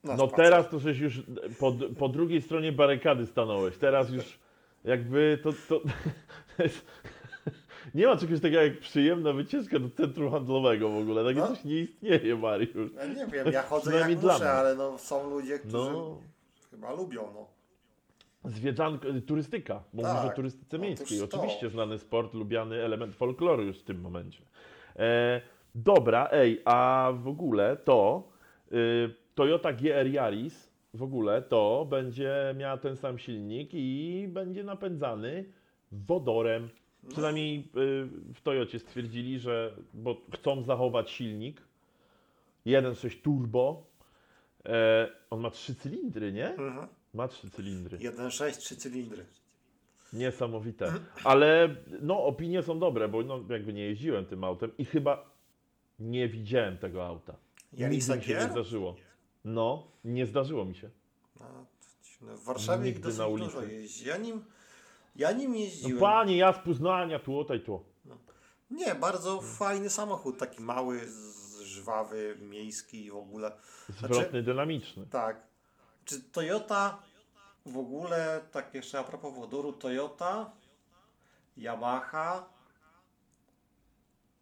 [0.03, 0.45] Na No spacer.
[0.45, 1.21] teraz to żeś już
[1.59, 3.77] po, po drugiej stronie barykady stanąłeś.
[3.77, 4.39] Teraz już
[4.83, 5.79] jakby to, to,
[6.57, 6.85] to jest,
[7.95, 11.23] nie ma czegoś takiego jak przyjemna wycieczka do centrum handlowego w ogóle.
[11.23, 11.47] Takie No.
[11.47, 12.91] coś nie istnieje, Mariusz.
[12.95, 16.17] Ja nie wiem, ja chodzę jak muszę, ale no, są ludzie, którzy No,
[16.71, 17.47] chyba lubią, no.
[18.51, 19.83] zwiedzanka, turystyka.
[19.93, 20.31] Mówisz Tak.
[20.31, 21.21] o turystyce Otóż miejskiej.
[21.21, 24.41] Oczywiście znany sport, lubiany element folkloru już w tym momencie.
[24.95, 25.41] E,
[25.75, 28.27] dobra, ej, a w ogóle to
[28.71, 35.45] y, Toyota GR Yaris w ogóle to będzie miała ten sam silnik i będzie napędzany
[35.91, 36.69] wodorem.
[37.09, 37.63] Przynajmniej y,
[38.33, 41.61] w Toyocie stwierdzili, że bo chcą zachować silnik
[42.65, 43.83] 1.6 turbo.
[44.65, 46.49] E, on ma trzy cylindry, nie?
[46.49, 46.87] Mhm.
[47.13, 47.97] Ma trzy cylindry.
[47.97, 49.25] 1.6, 3 cylindry.
[50.13, 50.93] Niesamowite.
[51.23, 55.29] Ale no, opinie są dobre, bo no, jakby nie jeździłem tym autem i chyba
[55.99, 57.35] nie widziałem tego auta.
[57.73, 58.95] Yarisa Nigdy mi się nie zdarzyło.
[59.45, 60.89] No, nie zdarzyło mi się.
[61.39, 61.65] No,
[62.21, 63.51] no, w Warszawie Nigdy dosyć na ulicy.
[63.51, 64.07] dużo jeździ.
[64.07, 64.45] Ja nim,
[65.15, 65.99] ja nim No jeździłem.
[65.99, 67.83] panie, ja z Poznania, tu, tutaj, tu.
[68.71, 71.01] Nie, bardzo fajny samochód, taki mały,
[71.63, 73.51] żwawy, miejski w ogóle.
[73.89, 75.07] Zwrotny, dynamiczny.
[75.07, 75.47] Tak.
[76.05, 76.97] Czy Toyota
[77.65, 80.51] w ogóle, tak jeszcze a propos wodoru, Toyota,
[81.57, 82.49] Yamaha,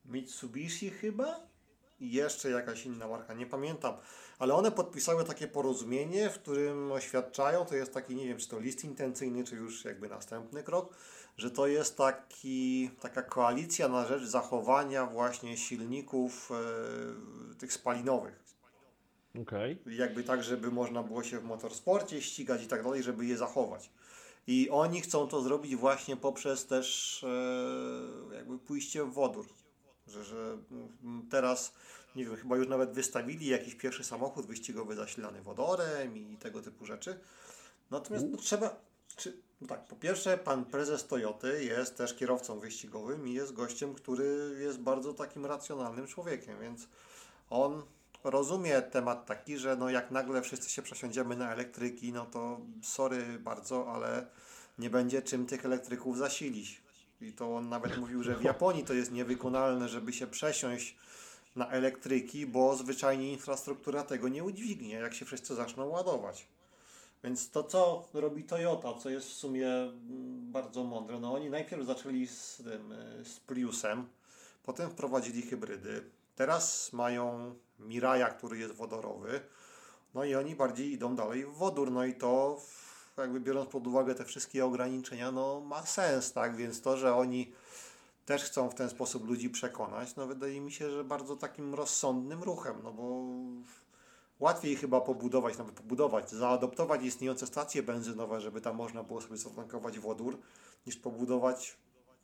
[0.06, 1.40] Mitsubishi chyba
[2.00, 3.94] i jeszcze jakaś inna marka, nie pamiętam,
[4.44, 8.60] ale one podpisały takie porozumienie, w którym oświadczają, to jest taki, nie wiem, czy to
[8.60, 10.96] list intencyjny, czy już jakby następny krok,
[11.38, 18.44] że to jest taki, taka koalicja na rzecz zachowania właśnie silników e, tych spalinowych
[19.42, 19.78] Okej.
[19.86, 23.90] jakby tak, żeby można było się w motorsporcie ścigać i tak dalej, żeby je zachować.
[24.48, 29.46] I oni chcą to zrobić właśnie poprzez też e, jakby pójście w wodór.
[30.08, 31.74] Że, że mm, teraz,
[32.16, 36.86] nie wiem, chyba już nawet wystawili jakiś pierwszy samochód wyścigowy zasilany wodorem i tego typu
[36.86, 37.20] rzeczy.
[37.92, 38.76] Natomiast no, trzeba,
[39.16, 43.94] czy, no tak, po pierwsze pan prezes Toyoty jest też kierowcą wyścigowym i jest gościem,
[43.94, 46.88] który jest bardzo takim racjonalnym człowiekiem, więc
[47.50, 47.84] on
[48.24, 53.40] rozumie temat taki, że no jak nagle wszyscy się przesiądziemy na elektryki, no to sorry
[53.40, 54.28] bardzo, ale
[54.80, 56.82] nie będzie czym tych elektryków zasilić.
[57.22, 60.98] I to on nawet mówił, że w Japonii to jest niewykonalne, żeby się przesiąść
[61.56, 66.48] na elektryki, bo zwyczajnie infrastruktura tego nie udźwignie, jak się wszyscy zaczną ładować.
[67.24, 71.86] Więc to, co robi Toyota, co jest w sumie mm, bardzo mądre, no oni najpierw
[71.86, 74.08] zaczęli z, tym, y, z Priusem,
[74.64, 76.04] potem wprowadzili hybrydy,
[76.36, 79.42] teraz mają Miraja, który jest wodorowy,
[80.14, 82.62] no i oni bardziej idą dalej w wodór, no i to
[83.18, 87.54] jakby biorąc pod uwagę te wszystkie ograniczenia, no ma sens, tak, więc to, że oni
[88.26, 92.44] też chcą w ten sposób ludzi przekonać, no wydaje mi się, że bardzo takim rozsądnym
[92.44, 93.24] ruchem, no bo
[94.40, 100.00] łatwiej chyba pobudować, nawet pobudować, zaadoptować istniejące stacje benzynowe, żeby tam można było sobie zatankować
[100.00, 100.38] wodór,
[100.88, 101.78] niż pobudować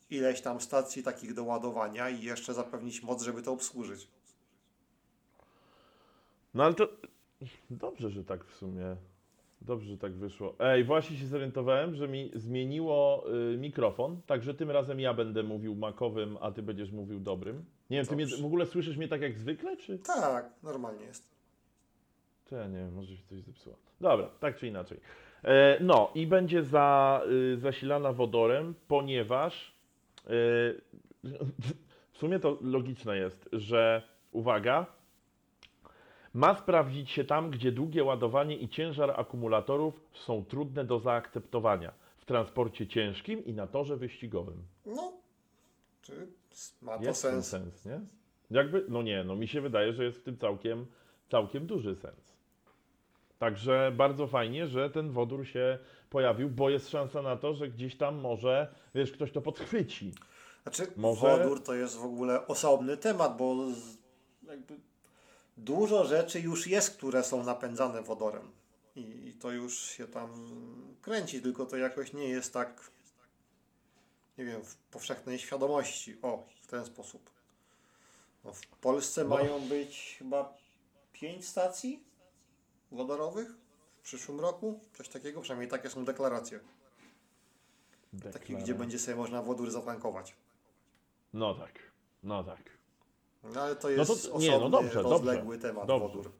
[0.09, 4.07] ileś tam stacji takich do ładowania i jeszcze zapewnić moc, żeby to obsłużyć.
[6.53, 6.87] No ale to
[7.69, 8.95] dobrze, że tak w sumie
[9.61, 10.55] Dobrze, że tak wyszło.
[10.59, 15.75] Ej, właśnie się zorientowałem, że mi zmieniło y, mikrofon, także tym razem ja będę mówił
[15.75, 17.65] makowym, a ty będziesz mówił dobrym.
[17.89, 18.43] Nie wiem, ty mnie, Dobrze.
[18.43, 19.99] w ogóle słyszysz mnie tak jak zwykle, czy?
[19.99, 21.29] Tak, normalnie jest.
[22.49, 23.75] Czy ja nie wiem, może się coś zepsuło.
[24.01, 24.99] Dobra, tak czy inaczej.
[25.43, 27.21] E, no i będzie za,
[27.53, 29.73] y, zasilana wodorem, ponieważ
[30.25, 30.29] y,
[32.11, 34.01] w sumie to logiczne jest, że
[34.31, 34.85] uwaga,
[36.33, 42.25] ma sprawdzić się tam, gdzie długie ładowanie i ciężar akumulatorów są trudne do zaakceptowania w
[42.25, 44.63] transporcie ciężkim i na torze wyścigowym.
[44.85, 45.13] No,
[46.01, 46.27] czy
[46.81, 47.47] ma to Jest sens?
[47.47, 47.99] sens, nie?
[48.51, 50.85] Jakby, no nie, no mi się wydaje, że jest w tym całkiem,
[51.31, 52.33] całkiem duży sens.
[53.39, 55.77] Także bardzo fajnie, że ten wodór się
[56.09, 60.11] pojawił, bo jest szansa na to, że gdzieś tam może, wiesz, ktoś to podchwyci.
[60.63, 63.55] Znaczy, Może- wodór to jest w ogóle osobny temat, bo
[64.47, 64.75] jakby
[65.63, 68.51] dużo rzeczy już jest, które są napędzane wodorem.
[68.95, 70.29] I, I to już się tam
[71.01, 72.91] kręci, tylko to jakoś nie jest tak,
[74.37, 76.17] nie wiem, w powszechnej świadomości.
[76.21, 77.29] O, w ten sposób.
[78.43, 79.29] No, w Polsce No.
[79.29, 80.53] mają być chyba
[81.13, 82.03] pięć stacji
[82.91, 83.47] wodorowych
[83.99, 84.79] w przyszłym roku.
[84.93, 86.59] Coś takiego, przynajmniej takie są deklaracje.
[88.11, 88.75] Takich, gdzie Deklaracja.
[88.75, 90.35] będzie sobie można wodór zatankować.
[91.33, 91.79] No tak,
[92.23, 92.78] no tak.
[93.43, 96.07] No ale to No jest to- osobny, nie, no dobrze, rozległy dobrze, temat dobrze.
[96.07, 96.31] wodór.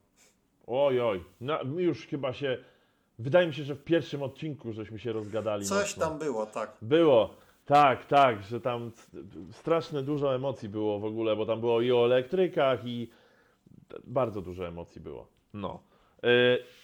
[0.67, 2.57] Oj, oj, no, już chyba się,
[3.19, 6.05] wydaje mi się, że w pierwszym odcinku żeśmy się rozgadali Coś mocno.
[6.09, 6.77] tam było, tak.
[6.81, 7.33] Było,
[7.65, 8.91] tak, tak, że tam
[9.51, 13.09] strasznie dużo emocji było w ogóle, bo tam było i o elektrykach i
[14.03, 15.27] bardzo dużo emocji było.
[15.53, 15.79] No.
[16.23, 16.27] E,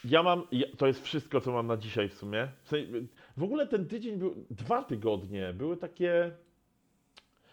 [0.05, 0.43] Ja mam,
[0.78, 2.47] to jest wszystko, co mam na dzisiaj w sumie.
[2.63, 2.91] W, sensie,
[3.38, 6.32] w ogóle ten tydzień był, dwa tygodnie były takie,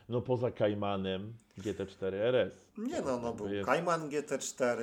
[0.08, 1.32] no poza Kajmanem
[1.62, 2.72] GT4 RS.
[2.78, 3.66] Nie no, no był Jest.
[3.66, 4.76] Cayman GT4,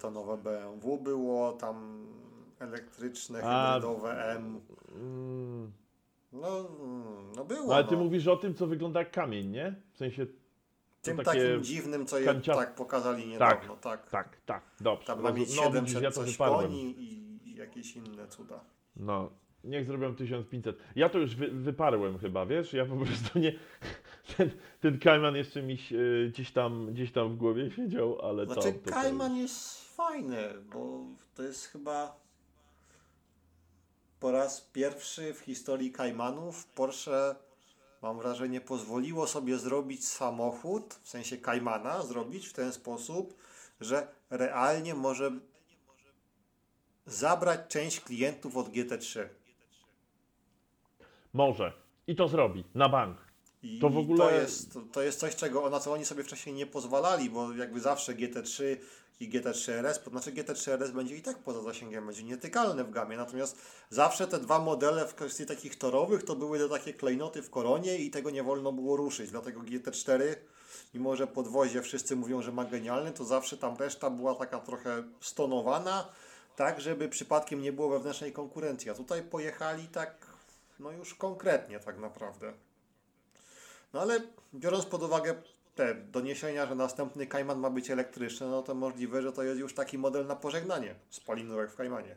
[0.00, 2.06] to nowe BMW było, tam
[2.58, 4.60] elektryczne, A, hybrydowe M.
[4.94, 5.72] Mm,
[6.32, 7.66] No, mm, no było.
[7.66, 8.04] no ale ty no.
[8.04, 9.74] mówisz o tym, co wygląda jak kamień, nie?
[9.92, 10.26] W sensie,
[11.02, 14.10] Tym takim dziwnym, co je kancia- tak pokazali niedawno, tak.
[14.10, 15.06] tak, tak, dobrze.
[15.06, 18.60] Tam ma mieć no, widzisz, 700 ja to coś koni i, i jakieś inne cuda.
[18.96, 19.30] No,
[19.64, 20.76] niech zrobią 1500.
[20.96, 22.72] Ja to już wy, wyparłem chyba, wiesz?
[22.72, 23.52] Ja po prostu nie.
[24.36, 24.50] Ten,
[24.80, 28.52] ten Kajman jeszcze mi e, gdzieś, tam, gdzieś tam w głowie siedział, ale to.
[28.52, 31.00] Znaczy to, to Cayman jest fajny, bo
[31.34, 32.16] to jest chyba
[34.20, 37.34] po raz pierwszy w historii Caymanów Porsche,
[38.02, 43.34] mam wrażenie, pozwoliło sobie zrobić samochód, w sensie Caymana, zrobić w ten sposób,
[43.80, 45.30] że realnie może
[47.06, 49.28] zabrać część klientów od GT3.
[51.32, 51.72] Może.
[52.06, 53.31] I to zrobi, na bank.
[53.62, 56.54] I To w ogóle- to, jest, to, jest coś, czego, na co oni sobie wcześniej
[56.54, 58.76] nie pozwalali, bo jakby zawsze GT3
[59.20, 62.90] i GT3 RS, to znaczy GT3 RS będzie i tak poza zasięgiem, będzie nietykalny w
[62.90, 63.56] gamie, natomiast
[63.90, 67.98] zawsze te dwa modele w kwestii takich torowych to były te takie klejnoty w koronie
[67.98, 70.22] i tego nie wolno było ruszyć, dlatego GT4,
[70.94, 75.02] mimo że podwozie wszyscy mówią, że ma genialny, to zawsze tam reszta była taka trochę
[75.20, 76.08] stonowana,
[76.56, 80.26] tak żeby przypadkiem nie było wewnętrznej konkurencji, a tutaj pojechali tak,
[80.80, 82.52] no już konkretnie tak naprawdę.
[83.92, 84.20] No ale
[84.54, 85.34] biorąc pod uwagę
[85.74, 89.74] te doniesienia, że następny Kajman ma być elektryczny, no to możliwe, że to jest już
[89.74, 92.16] taki model na pożegnanie spalinówek w Kajmanie.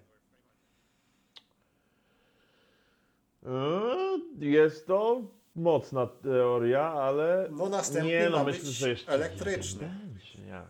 [3.45, 3.49] E,
[4.39, 5.21] Jest to
[5.55, 7.47] mocna teoria, ale.
[7.51, 9.89] No następny nie, no ma myślę, być elektryczny.
[10.47, 10.61] Nie?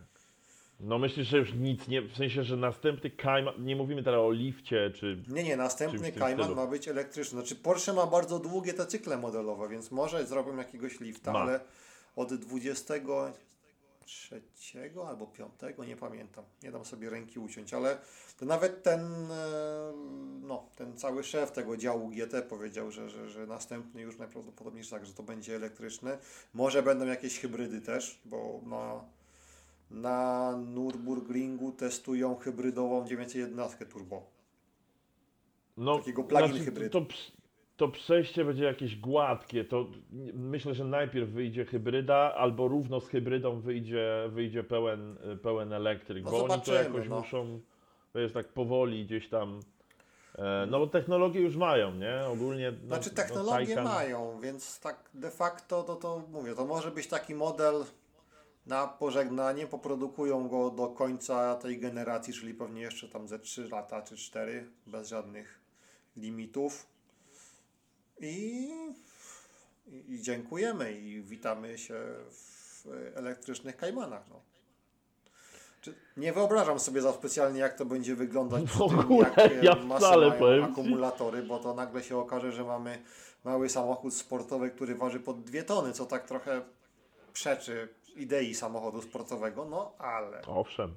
[0.80, 2.02] No myślisz, że już nic nie.
[2.02, 3.64] W sensie, że następny Kajman.
[3.64, 5.22] Nie mówimy teraz o lifcie, czy.
[5.28, 6.54] Nie, nie, następny stylu.
[6.54, 7.38] ma być elektryczny.
[7.38, 11.38] Znaczy Porsche ma bardzo długie te cykle modelowe, więc może zrobią jakiegoś lifta, Ma.
[11.38, 11.60] ale
[12.16, 15.52] od 23 albo 5,
[15.88, 16.44] nie pamiętam.
[16.62, 17.98] Nie dam sobie ręki uciąć, ale
[18.38, 19.92] to nawet ten, e,
[20.42, 25.06] no, ten cały szef tego działu GT powiedział, że, że, że następny już najprawdopodobniej tak,
[25.06, 26.18] że to będzie elektryczny.
[26.54, 29.04] Może będą jakieś hybrydy też, bo na,
[29.90, 34.22] na Nürburgringu testują hybrydową 911 turbo.
[35.76, 37.00] No, Takiego plug-in hybrydu.
[37.00, 37.06] To,
[37.76, 39.64] to przejście będzie jakieś gładkie.
[39.64, 39.86] To
[40.34, 46.24] myślę, że najpierw wyjdzie hybryda, albo równo z hybrydą wyjdzie, wyjdzie pełen, pełen elektryk.
[46.24, 47.18] No bo oni to jakoś no.
[47.18, 47.60] muszą,
[48.14, 49.60] wiesz, tak powoli gdzieś tam.
[50.38, 52.20] E, no bo technologie już mają, nie?
[52.26, 52.72] Ogólnie.
[52.72, 56.90] No, Znaczy no, technologie Taycan- mają, więc tak de facto to, to mówię, to może
[56.90, 57.84] być taki model
[58.66, 64.02] na pożegnanie, poprodukują go do końca tej generacji, czyli pewnie jeszcze tam ze 3 lata
[64.02, 65.60] czy 4, bez żadnych
[66.16, 66.86] limitów.
[68.20, 68.68] I,
[69.86, 71.94] i, dziękujemy i witamy się
[72.30, 74.22] w elektrycznych Kajmanach.
[74.30, 74.40] No.
[75.80, 79.64] Czy- Nie wyobrażam sobie za specjalnie, jak to będzie wyglądać W przy tym, jak e,
[79.64, 83.02] ja wcale, powiem akumulatory, bo to nagle się okaże, że mamy
[83.44, 86.62] mały samochód sportowy, który waży pod dwie tony, co tak trochę
[87.32, 90.42] przeczy idei samochodu sportowego, no ale...
[90.46, 90.94] Owszem.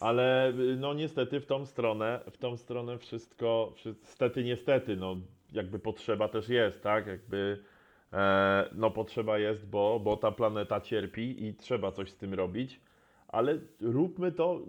[0.00, 5.16] Ale no niestety w tą stronę, w tą stronę wszystko, wszy- stety niestety, no
[5.52, 7.06] jakby potrzeba też jest, tak?
[7.06, 7.64] Jakby
[8.12, 12.80] e, no potrzeba jest, bo, bo ta planeta cierpi i trzeba coś z tym robić,
[13.28, 14.60] ale róbmy to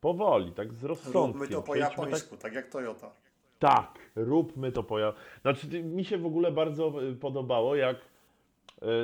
[0.00, 1.22] powoli, tak z rozsądkiem.
[1.22, 3.10] Róbmy to po Przejdźmy tak japońsku, tak jak Toyota.
[3.58, 4.98] tak, róbmy to po.
[4.98, 5.12] ja-
[5.42, 7.96] Znaczy, mi się w ogóle bardzo y, podobało, jak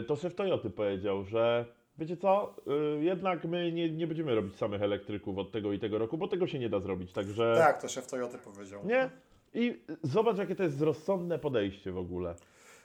[0.07, 1.65] to szef Toyoty powiedział, że
[1.99, 2.55] wiecie co,
[2.99, 6.29] y, jednak my nie, nie będziemy robić samych elektryków od tego i tego roku, bo
[6.29, 7.55] tego się nie da zrobić, także.
[7.59, 8.81] Tak, to szef Toyoty powiedział.
[8.87, 9.11] Nie?
[9.55, 12.35] I zobacz, jakie to jest rozsądne podejście w ogóle.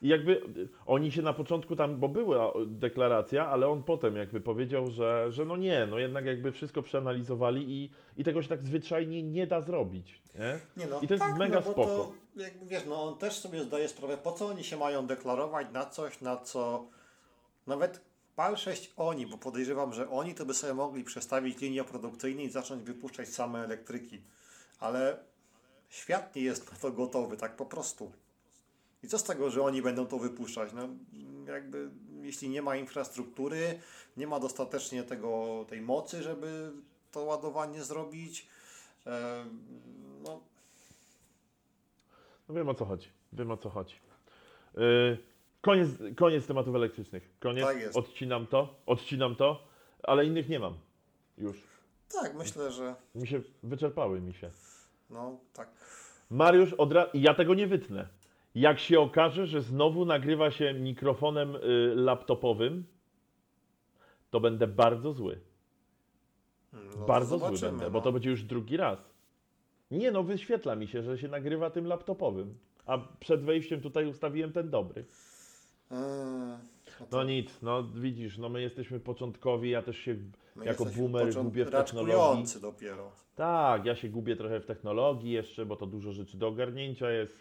[0.01, 4.41] I jakby y, oni się na początku tam, bo była deklaracja, ale on potem jakby
[4.41, 8.63] powiedział, że, że no nie, no jednak jakby wszystko przeanalizowali i, i tego się tak
[8.63, 10.21] zwyczajnie nie da zrobić.
[10.35, 10.59] Nie?
[10.77, 11.85] Nie no, I to jest tak, mega no, spoko.
[11.85, 12.11] To,
[12.41, 15.85] jakby, wiesz, no on też sobie zdaje sprawę, po co oni się mają deklarować na
[15.85, 16.87] coś, na co
[17.67, 18.01] nawet
[18.35, 22.49] PAL 6 oni, bo podejrzewam, że oni to by sobie mogli przestawić linię produkcyjną i
[22.49, 24.21] zacząć wypuszczać same elektryki.
[24.79, 25.17] Ale
[25.89, 28.11] świat nie jest na to gotowy, tak po prostu.
[29.03, 30.73] I co z tego, że oni będą to wypuszczać?
[30.73, 30.89] No,
[31.47, 31.89] jakby,
[32.21, 33.79] jeśli nie ma infrastruktury,
[34.17, 36.71] nie ma dostatecznie tego, tej mocy, żeby
[37.11, 38.47] to ładowanie zrobić,
[39.05, 39.45] e,
[42.49, 43.09] no, wiem o co chodzi.
[43.33, 43.95] Wiem o co chodzi.
[44.77, 45.17] Yy,
[45.61, 47.29] koniec, koniec tematów elektrycznych.
[47.39, 47.65] Koniec.
[47.65, 47.97] Tak jest.
[47.97, 48.75] Odcinam to.
[48.85, 49.67] Odcinam to,
[50.03, 50.73] ale innych nie mam.
[51.37, 51.63] Już.
[52.21, 54.49] Tak, myślę, że Mi się wyczerpały mi się.
[55.09, 55.69] no tak.
[56.29, 56.75] Mariusz
[57.13, 58.07] i ja tego nie wytnę.
[58.55, 61.59] Jak się okaże, że znowu nagrywa się mikrofonem y,
[61.95, 62.83] laptopowym,
[64.29, 65.39] to będę bardzo zły.
[66.73, 67.91] No, bardzo zły będę, no.
[67.91, 68.99] bo to będzie już drugi raz.
[69.91, 72.57] Nie no, wyświetla mi się, że się nagrywa tym laptopowym.
[72.85, 75.05] A przed wejściem tutaj ustawiłem ten dobry.
[75.91, 75.97] Eee,
[76.99, 80.15] no to No nic, no widzisz, no my jesteśmy początkowi, ja też się
[80.55, 82.45] my jako boomer gubię w technologii.
[82.61, 83.11] dopiero.
[83.35, 87.39] Tak, ja się gubię trochę w technologii jeszcze, bo to dużo rzeczy do ogarnięcia jest.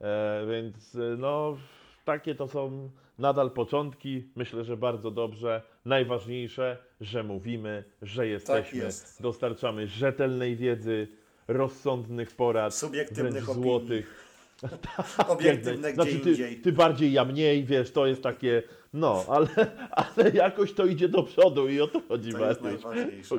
[0.00, 1.56] E, więc e, no,
[2.04, 4.28] takie to są nadal początki.
[4.36, 5.62] Myślę, że bardzo dobrze.
[5.84, 9.22] Najważniejsze, że mówimy, że jesteśmy, Tak jest.
[9.22, 11.08] dostarczamy rzetelnej wiedzy,
[11.48, 13.68] rozsądnych porad, Subiektywnych opinii.
[13.68, 14.22] złotych.
[15.28, 16.56] Obiektywne Znaczy, ty, indziej.
[16.60, 18.62] ty bardziej, ja mniej, wiesz, to jest takie,
[18.92, 19.48] no, ale,
[20.16, 23.36] ale jakoś to idzie do przodu i o to chodzi To jest najważniejsze.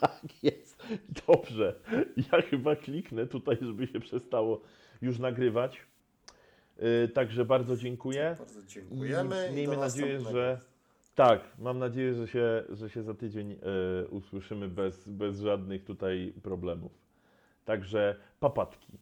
[0.00, 0.82] tak jest.
[1.26, 1.74] Dobrze.
[2.32, 4.60] Ja chyba kliknę tutaj, żeby się przestało
[5.02, 5.80] już nagrywać.
[6.78, 8.34] Yy, także bardzo dziękuję.
[8.38, 9.48] Bardzo dziękujemy.
[9.50, 10.60] i miejmy nadzieję, że
[11.14, 16.34] tak, mam nadzieję, że się, że się za tydzień yy, usłyszymy bez, bez żadnych tutaj
[16.42, 16.92] problemów.
[17.64, 18.98] Także papatki.